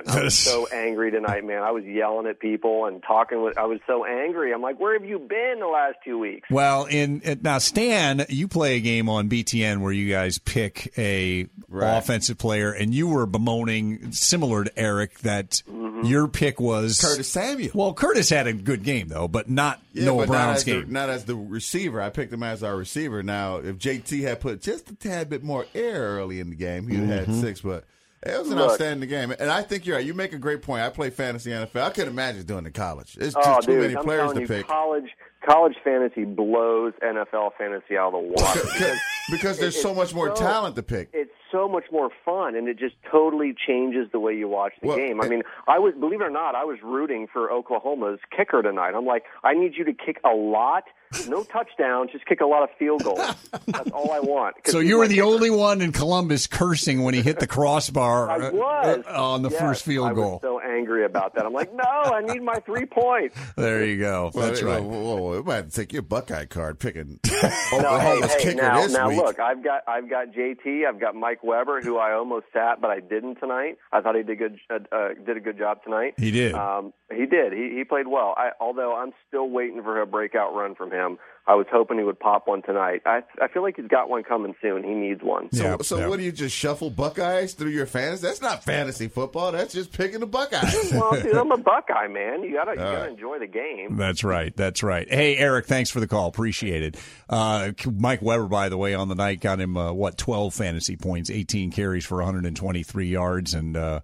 [0.07, 1.61] Man, I was so angry tonight, man.
[1.63, 3.57] I was yelling at people and talking with.
[3.57, 4.53] I was so angry.
[4.53, 6.49] I'm like, where have you been the last two weeks?
[6.49, 10.93] Well, in uh, now, Stan, you play a game on BTN where you guys pick
[10.97, 11.97] a Right.
[11.97, 16.05] offensive player, and you were bemoaning, similar to Eric, that Mm-hmm.
[16.07, 17.71] your pick was Curtis Samuel.
[17.73, 20.63] Well, Curtis had a good game though, but not Yeah, Noah but not Brown's as,
[20.65, 20.91] the, game.
[20.93, 22.01] not as the receiver.
[22.01, 23.21] I picked him as our receiver.
[23.23, 26.87] Now, if JT had put just a tad bit more air early in the game,
[26.87, 27.09] he'd Mm-hmm.
[27.09, 27.61] had six.
[27.61, 27.85] But
[28.25, 28.71] it was an Look.
[28.71, 29.31] outstanding game.
[29.39, 30.05] And I think you're right.
[30.05, 30.83] You make a great point.
[30.83, 31.81] I play fantasy NFL.
[31.83, 33.17] I could imagine doing it in college.
[33.19, 34.67] It's just Oh, too dude, many I'm players to you, pick.
[34.67, 35.09] college
[35.43, 38.59] college fantasy blows NFL fantasy out of the water.
[38.61, 38.99] because
[39.31, 41.09] because there's it- so much more so- talent to pick.
[41.13, 44.87] It's so much more fun, and it just totally changes the way you watch the
[44.89, 45.19] Well, game.
[45.19, 48.61] I it- mean, I was believe it or not, I was rooting for Oklahoma's kicker
[48.61, 48.93] tonight.
[48.95, 50.83] I'm like, I need you to kick a lot,
[51.27, 53.19] no touchdowns, just kick a lot of field goals.
[53.67, 54.55] That's all I want.
[54.65, 55.25] So you were the kicker.
[55.25, 59.41] only one in Columbus cursing when he hit the crossbar I uh, was uh, on
[59.41, 60.31] the Yes, first field I goal.
[60.33, 61.45] was so angry about that.
[61.45, 63.35] I'm like, no, I need my three points.
[63.55, 64.31] There you go.
[64.33, 64.83] Well, That's whoa, right.
[64.83, 67.19] Whoa, whoa, it might take your Buckeye card picking
[67.71, 69.17] No, hey, hey, kicker now, this now week.
[69.17, 72.89] look, I've got I've got JT, I've got Mike Weber, who I almost sat, but
[72.89, 73.77] I didn't tonight.
[73.91, 76.13] I thought he did good uh, uh, did a good job tonight.
[76.17, 76.53] He did.
[76.53, 77.51] Um, he did.
[77.53, 78.33] He he played well.
[78.37, 81.00] I, although I'm still waiting for a breakout run from him.
[81.47, 83.01] I was hoping he would pop one tonight.
[83.05, 84.83] I I feel like he's got one coming soon.
[84.83, 85.51] He needs one.
[85.51, 86.07] So, Yeah, so yeah.
[86.07, 88.27] what do you just shuffle Buckeyes through your fantasy?
[88.27, 89.51] That's not fantasy football.
[89.51, 90.91] That's just picking the Buckeyes.
[90.93, 92.43] well, dude, I'm a Buckeye man.
[92.43, 93.09] You gotta you gotta right.
[93.09, 93.97] enjoy the game.
[93.97, 94.55] That's right.
[94.55, 95.11] That's right.
[95.11, 96.27] Hey, Eric, thanks for the call.
[96.27, 96.97] Appreciate it.
[97.27, 100.95] Uh, Mike Weber, by the way, on the night got him, uh, what, 12 fantasy
[100.95, 104.01] points, 18 carries for 123 yards, and uh,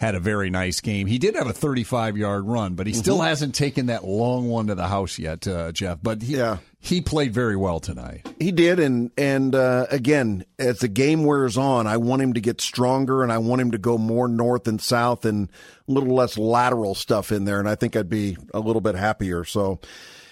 [0.00, 1.06] had a very nice game.
[1.06, 4.68] He did have a 35 yard run, but he still hasn't taken that long one
[4.68, 5.98] to the house yet, uh, Jeff.
[6.02, 6.56] But he, Yeah.
[6.78, 8.26] he played very well tonight.
[8.40, 12.40] He did, and and uh, again, as the game wears on, I want him to
[12.40, 15.50] get stronger, and I want him to go more north and south, and
[15.86, 18.94] a little less lateral stuff in there, and I think I'd be a little bit
[18.94, 19.44] happier.
[19.44, 19.80] So,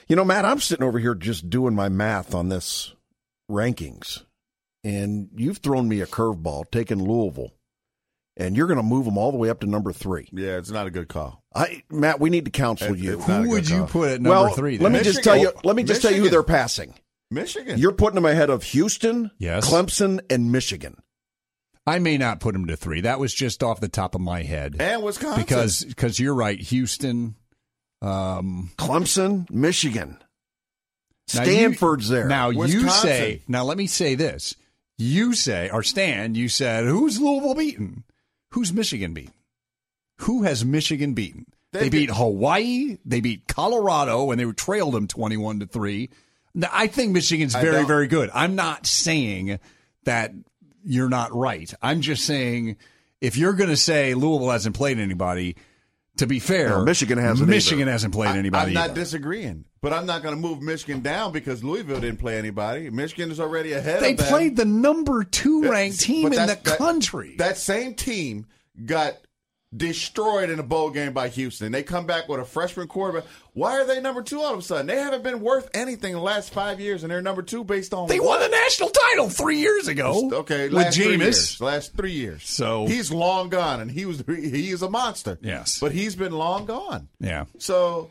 [0.09, 2.95] you know, Matt, I'm sitting over here just doing my math on this
[3.51, 4.25] rankings,
[4.85, 7.53] and you've thrown me a curveball, taking Louisville,
[8.39, 10.29] and you're going to move them all the way up to number three.
[10.33, 11.43] yeah, it's not a good call.
[11.55, 13.15] I, Matt, we need to counsel It's- you.
[13.15, 14.79] it's Who good would you put at number well, three?
[14.79, 15.05] let me then?
[15.05, 15.53] just tell you.
[15.65, 16.95] Let me just tell you who they're passing.
[17.31, 17.79] Michigan.
[17.79, 19.69] You're putting them ahead of Houston, Yes.
[19.71, 20.97] Clemson, and Michigan.
[21.87, 23.03] I may not put them to three.
[23.03, 24.77] That was just off the top of my head.
[24.79, 25.43] and Wisconsin.
[25.43, 26.59] Because because you're right.
[26.61, 27.35] Houston.
[28.01, 30.19] Um, Clemson, Michigan.
[31.35, 32.29] Now you- Stanford's there.
[32.29, 33.43] Now you say.
[33.49, 34.55] Now let me say this.
[34.97, 38.05] You say, or Stan, you said, who's Louisville beaten?
[38.53, 39.35] Who's Michigan beaten?
[40.23, 41.47] Who has Michigan beaten?
[41.73, 42.99] They, They beat beat- Hawaii.
[43.05, 46.11] They beat Colorado, and they trailed them twenty-one to three.
[46.73, 48.31] I think Michigan's very, very good.
[48.35, 49.61] I'm not saying
[50.05, 50.33] that
[50.83, 51.73] you're not right.
[51.83, 52.77] I'm just saying
[53.21, 55.57] if you're going to say Louisville hasn't played anybody,
[56.19, 57.93] to be fair, No, Michigan hasn't Michigan either.
[57.93, 58.69] hasn't played anybody.
[58.71, 58.95] I'm not either.
[59.01, 62.91] disagreeing, but I'm not going to move Michigan down because Louisville didn't play anybody.
[62.91, 64.27] Michigan is already ahead They of them.
[64.29, 67.35] played the number two ranked team But in the that's- that- country.
[67.39, 68.47] That same team
[68.85, 69.15] got
[69.77, 71.73] destroyed in a bowl game by Houston.
[71.73, 73.29] They come back with a freshman quarterback.
[73.53, 74.87] Why are they number two all of a sudden?
[74.87, 77.93] They haven't been worth anything in the last five years, and they're number two based
[77.93, 80.31] on they won the national title three years ago.
[80.33, 81.19] Okay, with Jameis.
[81.19, 81.61] years.
[81.61, 82.49] Last three years.
[82.49, 85.39] So- he's long gone, and he was he is a monster.
[85.43, 85.79] Yes.
[85.81, 87.09] but he's been long gone.
[87.21, 87.45] Yeah.
[87.59, 88.11] So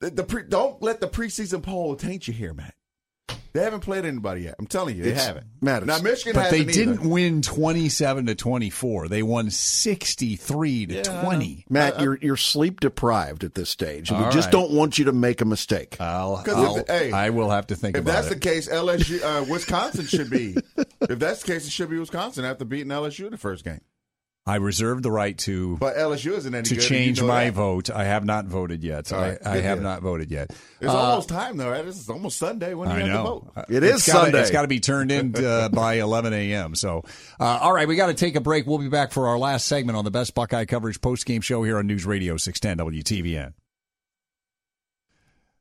[0.00, 2.74] the, the pre, don't let the preseason poll taint you here, Matt.
[3.58, 4.54] They haven't played anybody yet.
[4.58, 5.46] I'm telling you, they It's- haven't.
[5.60, 6.92] Matt, now Michigan, But they hasn't either.
[6.94, 9.08] didn't win 27 to 24.
[9.08, 11.02] They won 63 to Yeah.
[11.22, 11.64] 20.
[11.68, 14.52] Matt, you're you're sleep deprived at this stage, and we just right.
[14.52, 15.96] don't want you to make a mistake.
[16.00, 18.34] I'll, 'Cause I'll- if- hey, I will have to think If about that's it.
[18.34, 20.56] the case, LSU, uh, Wisconsin should be.
[21.00, 23.80] if that's the case, it should be Wisconsin after beating LSU in the first game.
[24.48, 26.80] I reserve the right to But LSU isn't any to good.
[26.84, 27.52] change you know my that.
[27.54, 27.90] vote.
[27.90, 29.12] I have not voted yet.
[29.12, 29.82] All right, I, I good have deal.
[29.84, 30.50] not voted yet.
[30.80, 31.70] It's Uh, almost time though.
[31.70, 31.84] Right?
[31.84, 33.22] Is almost Sunday when you I have to know.
[33.24, 33.52] vote.
[33.56, 34.40] Uh, It it's is gotta- Sunday.
[34.40, 36.74] It's got to be turned in uh, by 11 a.m.
[36.74, 37.02] So,
[37.38, 38.66] uh, all right, we got to take a break.
[38.66, 41.62] We'll be back for our last segment on the best Buckeye coverage post game show
[41.62, 43.52] here on News Radio 610 WTVN.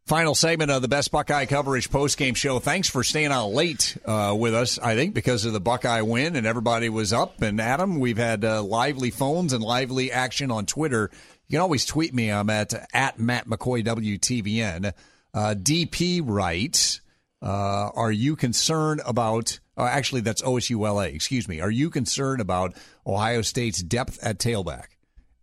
[0.08, 2.60] Final segment of the best Buckeye coverage post game show.
[2.60, 4.80] Thanks for staying out late uh, with us.
[4.80, 7.42] I think because of the Buckeye win and everybody was up.
[7.42, 11.12] And Adam, we've had uh, lively phones and lively action on Twitter.
[11.50, 12.32] You can always tweet me.
[12.32, 14.94] I'm at at Matt McCoy WTVN.
[15.34, 17.02] Uh, DP writes
[17.42, 19.60] Uh, are you concerned about?
[19.78, 21.14] Uh, actually, that's OSULA.
[21.14, 21.60] Excuse me.
[21.60, 24.86] Are you concerned about Ohio State's depth at tailback?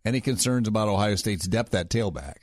[0.03, 2.37] Any concerns about Ohio State's depth at tailback?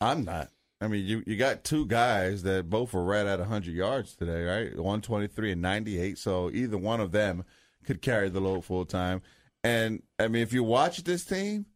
[0.00, 0.48] I'm not.
[0.80, 4.44] I mean, you, you got two guys that both were right at 100 yards today,
[4.44, 4.76] right?
[4.76, 6.18] 123 and 98.
[6.18, 7.44] So either one of them
[7.84, 9.22] could carry the load full time.
[9.64, 11.66] And I mean, if you watch this team,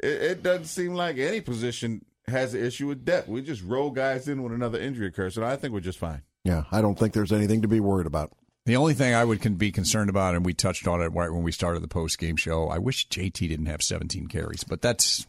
[0.00, 3.28] it, it doesn't seem like any position has an issue with depth.
[3.28, 5.36] We just roll guys in when another injury occurs.
[5.36, 6.22] and I think we're just fine.
[6.44, 8.32] Yeah, I don't think there's anything to be worried about.
[8.66, 11.30] The only thing I would can be concerned about, and we touched on it right
[11.30, 12.68] when we started the post game show.
[12.68, 15.26] I wish JT didn't have 17 carries, but that's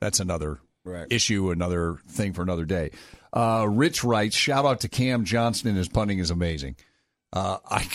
[0.00, 0.58] that's another
[1.10, 2.90] Issue, another thing for another day.
[3.32, 5.76] Uh, Rich writes, "Shout out to Cam Johnston.
[5.76, 6.76] His punting is amazing."
[7.32, 7.86] Uh, I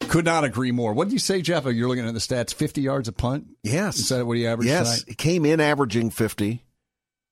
[0.00, 0.92] could not agree more.
[0.92, 1.64] What did you say, Jeff?
[1.66, 3.46] You're looking at the stats: 50 yards a punt.
[3.62, 5.08] Yes, is that what he averaged Yes, tonight?
[5.08, 6.64] he came in averaging 50,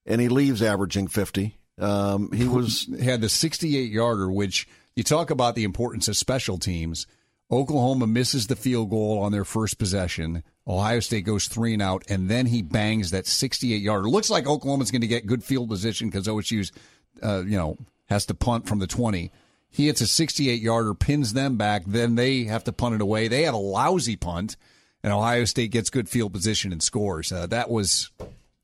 [0.07, 1.57] and he leaves averaging 50.
[1.79, 6.17] Um, he was he had the 68 yarder, which you talk about the importance of
[6.17, 7.07] special teams.
[7.51, 10.43] Oklahoma misses the field goal on their first possession.
[10.67, 14.09] Ohio State goes three and out, and then he bangs that 68 yarder.
[14.09, 16.73] Looks like Oklahoma's going to get good field position because OSU's,
[17.23, 17.77] uh, you know,
[18.07, 19.31] has to punt from the 20.
[19.71, 21.83] He hits a 68 yarder, pins them back.
[21.87, 23.29] Then they have to punt it away.
[23.29, 24.57] They have a lousy punt,
[25.03, 27.31] and Ohio State gets good field position and scores.
[27.31, 28.11] Uh, that was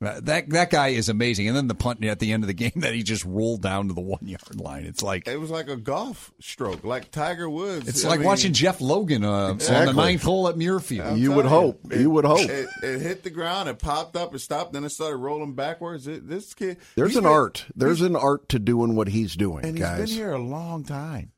[0.01, 1.49] that that guy is amazing.
[1.49, 3.89] And then the punt at the end of the game that he just rolled down
[3.89, 4.85] to the one yard line.
[4.85, 7.89] It's like It was like a golf stroke, like Tiger Woods.
[7.89, 11.05] it's I like mean, watching Jeff Logan uh, on the ninth hole at Muirfield.
[11.13, 11.95] I'm You would telling hope.
[11.95, 12.41] You would hope.
[12.49, 16.07] It, it hit the ground, it popped up, it stopped, then it started rolling backwards.
[16.07, 17.67] It, this kid, there's an been- art.
[17.77, 19.99] There's an art to doing what he's doing, and he's guys.
[19.99, 21.33] been here a long time.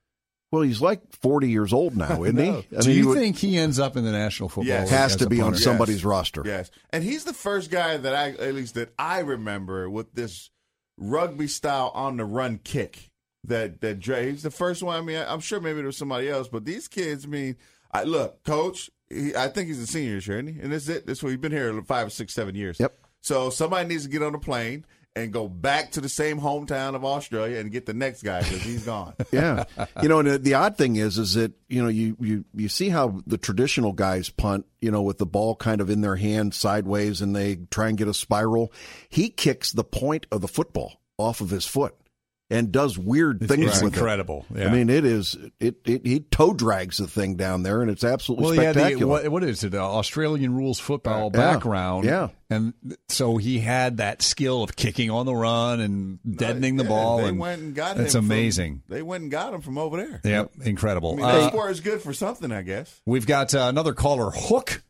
[0.52, 2.44] Well, he's like 40 years old now, isn't he?
[2.50, 2.62] know.
[2.76, 4.88] I Do he you would- think he ends up in the National Football Yes.
[4.90, 6.42] League Has to be on somebody's roster.
[6.44, 10.50] Yes, and he's the first guy that I, at least that I remember with this
[10.98, 13.08] rugby style on the run kick.
[13.44, 14.96] That that Dre, he's the first one.
[14.96, 17.24] I mean, I'm sure maybe there was somebody else, but these kids.
[17.24, 17.56] I mean,
[17.90, 18.88] I look, coach.
[19.08, 20.60] He, I think he's a senior this year, isn't he?
[20.60, 21.06] And this is it.
[21.08, 22.78] This way, he's been here five, six, seven years.
[22.78, 22.96] Yep.
[23.20, 24.84] So somebody needs to get on a plane
[25.14, 28.62] and go back to the same hometown of Australia and get the next guy because
[28.62, 29.14] he's gone.
[29.32, 29.64] yeah.
[30.02, 32.68] You know, and the, the odd thing is, is that you know you you you
[32.68, 36.16] see how the traditional guys punt, you know, with the ball kind of in their
[36.16, 38.72] hand sideways, and they try and get a spiral.
[39.08, 41.94] He kicks the point of the football off of his foot
[42.52, 44.46] and does weird things it's with incredible.
[44.54, 44.60] it.
[44.60, 44.68] Yeah.
[44.68, 48.04] I mean, it is it, it he toe drags the thing down there, and it's
[48.04, 49.06] absolutely Well, yeah, the, spectacular.
[49.10, 49.74] what, what is it?
[49.74, 51.40] Uh, Australian rules football Yeah.
[51.52, 52.04] background.
[52.04, 52.28] Yeah.
[52.50, 52.74] and
[53.08, 57.18] so he had that skill of kicking on the run and deadening the ball.
[57.22, 58.22] They and went and got That's him.
[58.24, 58.82] from- amazing.
[58.88, 60.20] they went and got him from over there.
[60.22, 61.14] Yep, incredible.
[61.14, 63.00] I mean, Uh, that sport is good for something, I guess.
[63.06, 64.82] we've got uh, another caller, Hook.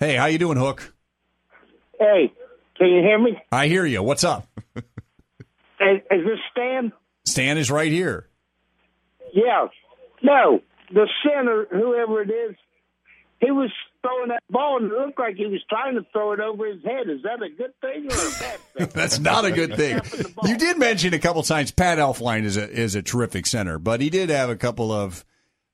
[0.00, 0.92] Hey, how you doing, Hook?
[2.00, 2.32] Hey,
[2.76, 3.38] can you hear me?
[3.52, 4.02] I hear you.
[4.02, 4.48] What's up?
[5.82, 6.92] Is, is this Stan?
[7.26, 8.28] Stan is right here.
[9.32, 9.66] Yeah.
[10.22, 10.60] No,
[10.92, 12.56] the center, whoever it is,
[13.40, 13.70] he was
[14.02, 16.82] throwing that ball and it looked like he was trying to throw it over his
[16.84, 17.08] head.
[17.08, 18.88] Is that a good thing or a bad thing?
[18.94, 20.00] That's not a good thing.
[20.44, 24.00] You did mention a couple times Pat Elflein is a is a terrific center, but
[24.00, 25.24] he did have a couple of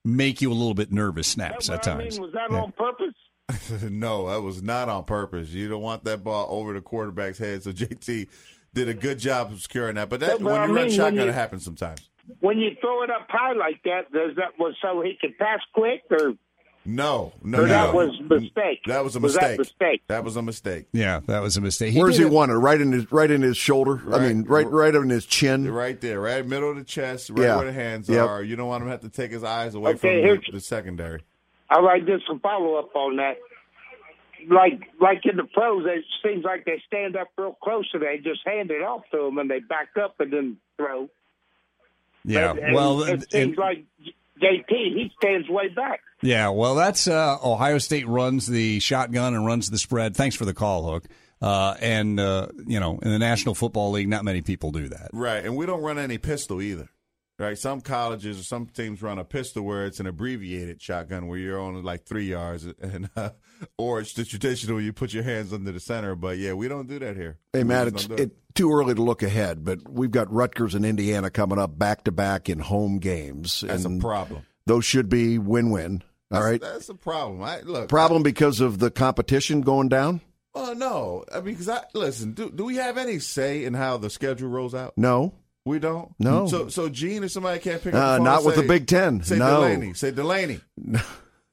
[0.05, 2.19] make you a little bit nervous snaps at I times.
[2.19, 3.83] mean, was that on purpose?
[3.91, 5.51] no, that was not on purpose.
[5.51, 7.63] You don't want that ball over the quarterback's head.
[7.63, 8.29] So JT
[8.79, 10.09] did a good job of securing that.
[10.09, 12.09] But that Yeah, but when I you run mean, shotgun, when you- it happens sometimes.
[12.41, 15.61] When you throw it up high like that, does that was so he could pass
[15.75, 16.35] quick or
[16.85, 17.67] No, no, no.
[17.67, 18.81] that was a mistake?
[18.87, 19.59] That was a Was that mistake.
[19.59, 20.03] mistake?
[20.09, 20.87] That was a mistake.
[20.93, 21.95] Yeah, that was a mistake.
[21.97, 22.55] Where's did he it- want it?
[22.57, 24.01] Right in his right in his shoulder.
[24.15, 25.71] I mean, right right on his chin.
[25.73, 27.57] Right there, right middle of the chest, right Yeah.
[27.57, 28.27] where the hands Yep.
[28.29, 28.43] are.
[28.43, 30.53] You don't want him to have to take his eyes away Okay, from here's- the,
[30.53, 31.21] the secondary.
[31.71, 33.37] All right, just some follow up on that.
[34.49, 38.19] Like like in the pros, it seems like they stand up real close and they
[38.19, 41.09] just hand it off to them and they back up and then throw.
[42.25, 43.85] Yeah, And- and well, it and- seems like
[44.41, 46.01] JT he stands way back.
[46.23, 50.17] Yeah, well, that's uh, Ohio State runs the shotgun and runs the spread.
[50.17, 51.05] Thanks for the call, Hook.
[51.41, 55.11] Uh, and uh, you know, in the National Football League, not many people do that.
[55.13, 56.89] Right, and we don't run any pistol either.
[57.41, 61.39] Right, some colleges or some teams run a pistol where it's an abbreviated shotgun where
[61.39, 63.31] you're only like three yards, and uh,
[63.77, 66.17] or it's the traditional where you put your hands under the center.
[66.17, 67.39] But yeah, we don't do that here.
[67.53, 70.85] Hey, Matt, it's don't it, too early to look ahead, but we've got Rutgers and
[70.85, 73.61] Indiana coming up back to back in home games.
[73.61, 74.43] That's a problem.
[74.67, 76.03] Those should be win win.
[76.33, 76.61] All right.
[76.61, 77.43] That's a problem.
[77.43, 80.21] I look Problem because of the competition going down?
[80.55, 82.33] Well, no, I mean, because I listen.
[82.33, 84.95] Do do we have any say in how the schedule rolls out?
[84.97, 85.35] No.
[85.65, 86.13] We don't.
[86.19, 86.47] No.
[86.47, 88.01] So so Gene or somebody can't pick up.
[88.03, 89.23] Uh, the phone not and with say- the Big Ten.
[89.23, 89.61] Say No.
[89.63, 89.95] Delany.
[89.95, 90.61] Say Delany.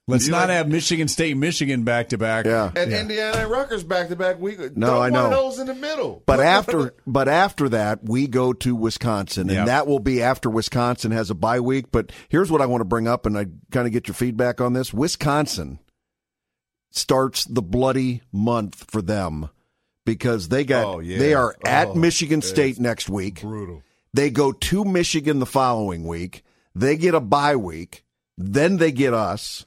[0.07, 2.45] Let's You not like- have Michigan State, Michigan back to back.
[2.45, 2.71] Yeah.
[2.75, 4.59] And Indiana and Rutgers back to back week.
[4.77, 5.29] No, Throw I know.
[5.31, 6.21] those in the middle.
[6.27, 9.65] But after, but after that, we go to Wisconsin, and Yep.
[9.65, 11.87] that will be after Wisconsin has a bye week.
[11.91, 14.61] But here's what I want to bring up, and I kind of get your feedback
[14.61, 14.93] on this.
[14.93, 15.79] Wisconsin
[16.91, 19.49] starts the bloody month for them
[20.05, 21.17] because they got Oh, yeah.
[21.17, 23.41] they are at Oh, Michigan State next week.
[23.41, 23.81] brutal.
[24.15, 26.45] They go to Michigan the following week.
[26.73, 28.05] They get a bye week.
[28.37, 29.65] Then they get us,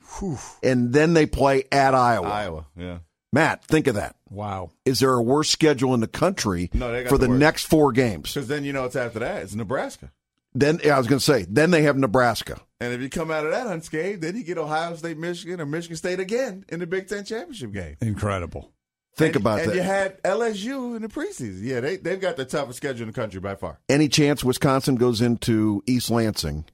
[0.63, 2.29] and then they play at Iowa.
[2.29, 2.99] Iowa, yeah.
[3.31, 4.17] Matt, think of that.
[4.31, 4.71] Wow.
[4.87, 7.65] Is there a worse schedule in the country No, they got for the the next
[7.65, 8.33] four games?
[8.33, 9.43] Because then you know it's after that.
[9.43, 10.13] It's Nebraska.
[10.55, 12.59] Then yeah, I was going to say, then they have Nebraska.
[12.81, 15.67] And if you come out of that unscathed, then you get Ohio State, Michigan, or
[15.67, 17.97] Michigan State again in the Big Ten championship game.
[18.01, 18.73] Incredible.
[19.19, 19.75] Think and, about and that.
[19.77, 21.61] you had LSU in the preseason.
[21.63, 23.79] Yeah, they they've got the toughest schedule in the country by far.
[23.89, 26.65] Any chance Wisconsin goes into East Lansing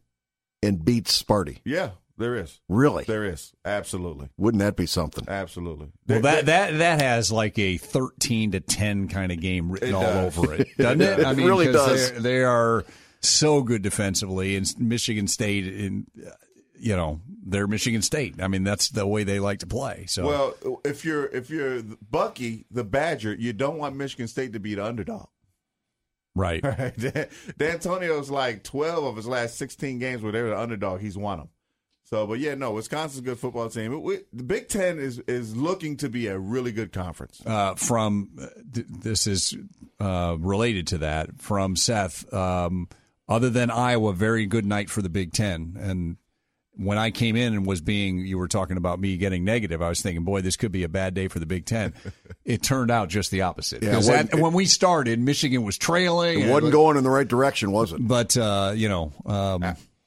[0.63, 1.59] and beats Sparty?
[1.65, 2.61] Yeah, there is.
[2.69, 3.05] Really?
[3.05, 3.53] There is.
[3.65, 4.29] Absolutely.
[4.37, 5.25] Wouldn't that be something?
[5.29, 5.89] Absolutely.
[6.09, 9.95] Well, They- that that that has like a thirteen to ten kind of game written
[9.95, 11.19] all over it, doesn't it?
[11.21, 12.11] It I mean, really 'cause does.
[12.13, 12.85] they're- They are
[13.21, 16.07] so good defensively, and Michigan State, in
[16.85, 18.41] you know, they're Michigan State.
[18.43, 20.05] I mean, that's the way they like to play.
[20.09, 24.61] So, Well, if you're if you're Bucky, the Badger, you don't want Michigan State to
[24.61, 25.27] be the underdog.
[26.35, 26.63] right.
[26.65, 26.97] Right.
[26.97, 27.27] Dan,
[27.59, 31.01] Dantonio's like 12 of his last 16 games where they were the underdog.
[31.01, 31.49] He's won them.
[32.07, 34.03] So, but yeah, no, Wisconsin's a good football team.
[34.03, 37.41] We- the Big Ten is is looking to be a really good conference.
[37.47, 39.57] uh, from uh, th- this is
[40.01, 42.31] uh, related to that from Seth.
[42.33, 42.89] Um,
[43.27, 45.77] other than Iowa, very good night for the Big Ten.
[45.81, 46.17] And
[46.77, 49.81] when I came in and was being, you were talking about me getting negative.
[49.83, 51.95] I was thinking, boy, this could be a bad day for the Big Ten.
[52.45, 53.83] it turned out just the opposite.
[53.83, 56.41] Yeah, it Because wasn't- when we started, Michigan was trailing.
[56.41, 57.99] It wasn't going in the right direction, was it?
[58.01, 59.63] But uh, you know, um,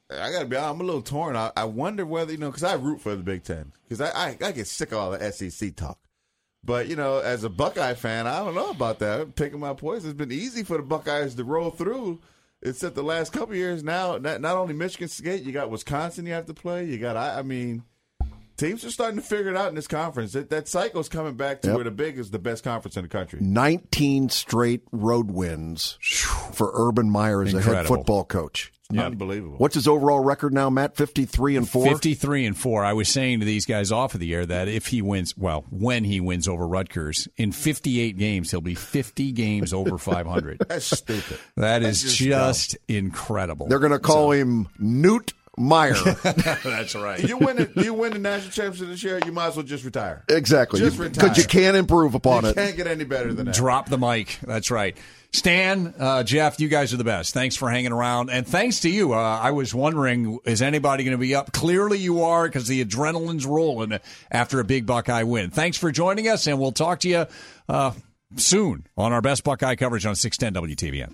[0.10, 1.36] I got to be honest, I'm a little torn.
[1.36, 3.74] I, I wonder whether, you know, because I root for the Big Ten.
[3.88, 6.00] Because I, I, I get sick of all the SEC talk.
[6.64, 9.36] But, you know, as a Buckeye fan, I don't know about that.
[9.36, 10.10] Picking my poison.
[10.10, 12.20] It's been easy for the Buckeyes to roll through.
[12.64, 16.26] Except the last couple of years now, not, not only Michigan State, you got Wisconsin
[16.26, 16.86] you have to play.
[16.86, 17.84] You got, I, I mean,
[18.58, 20.34] teams are starting to figure it out in this conference.
[20.34, 21.76] That, that cycle's coming back to Yep.
[21.76, 23.40] where the Big is the best conference in the country.
[23.42, 25.98] 19 straight road wins
[26.54, 28.72] for Urban Meyer as a head football coach.
[28.96, 29.58] Unbelievable.
[29.58, 30.96] What's his overall record now, Matt?
[30.96, 31.88] 53 and 4?
[31.88, 32.86] 53 and 4.
[32.86, 35.66] I was saying to these guys off of the air that if he wins, well,
[35.70, 40.60] when he wins over Rutgers, in 58 games, he'll be 50 games over 500.
[40.70, 41.38] That's stupid.
[41.58, 43.68] That That's just just, incredible.
[43.68, 45.94] They're going to call him Newt Meyer.
[46.24, 47.22] That's right.
[47.22, 49.84] you win the, you win the national championship this year, you might as well just
[49.84, 50.24] retire.
[50.30, 50.80] exactly.
[50.80, 51.34] Just Because retire.
[51.36, 52.56] you can't improve upon you it.
[52.56, 53.56] can't get any better than that.
[53.56, 54.38] Drop the mic.
[54.44, 54.96] That's right.
[55.34, 57.34] Stan, uh, Jeff, you guys are the best.
[57.34, 58.30] Thanks for hanging around.
[58.30, 59.14] And thanks to you.
[59.14, 61.52] Uh, I was wondering, is anybody going to be up?
[61.52, 64.00] Clearly you are because the adrenaline's rolling
[64.32, 65.50] after a big Buckeye win.
[65.52, 67.26] Thanks for joining us, and we'll talk to you
[67.70, 67.92] uh,
[68.36, 71.14] soon on our best Buckeye coverage on 610 WTVN.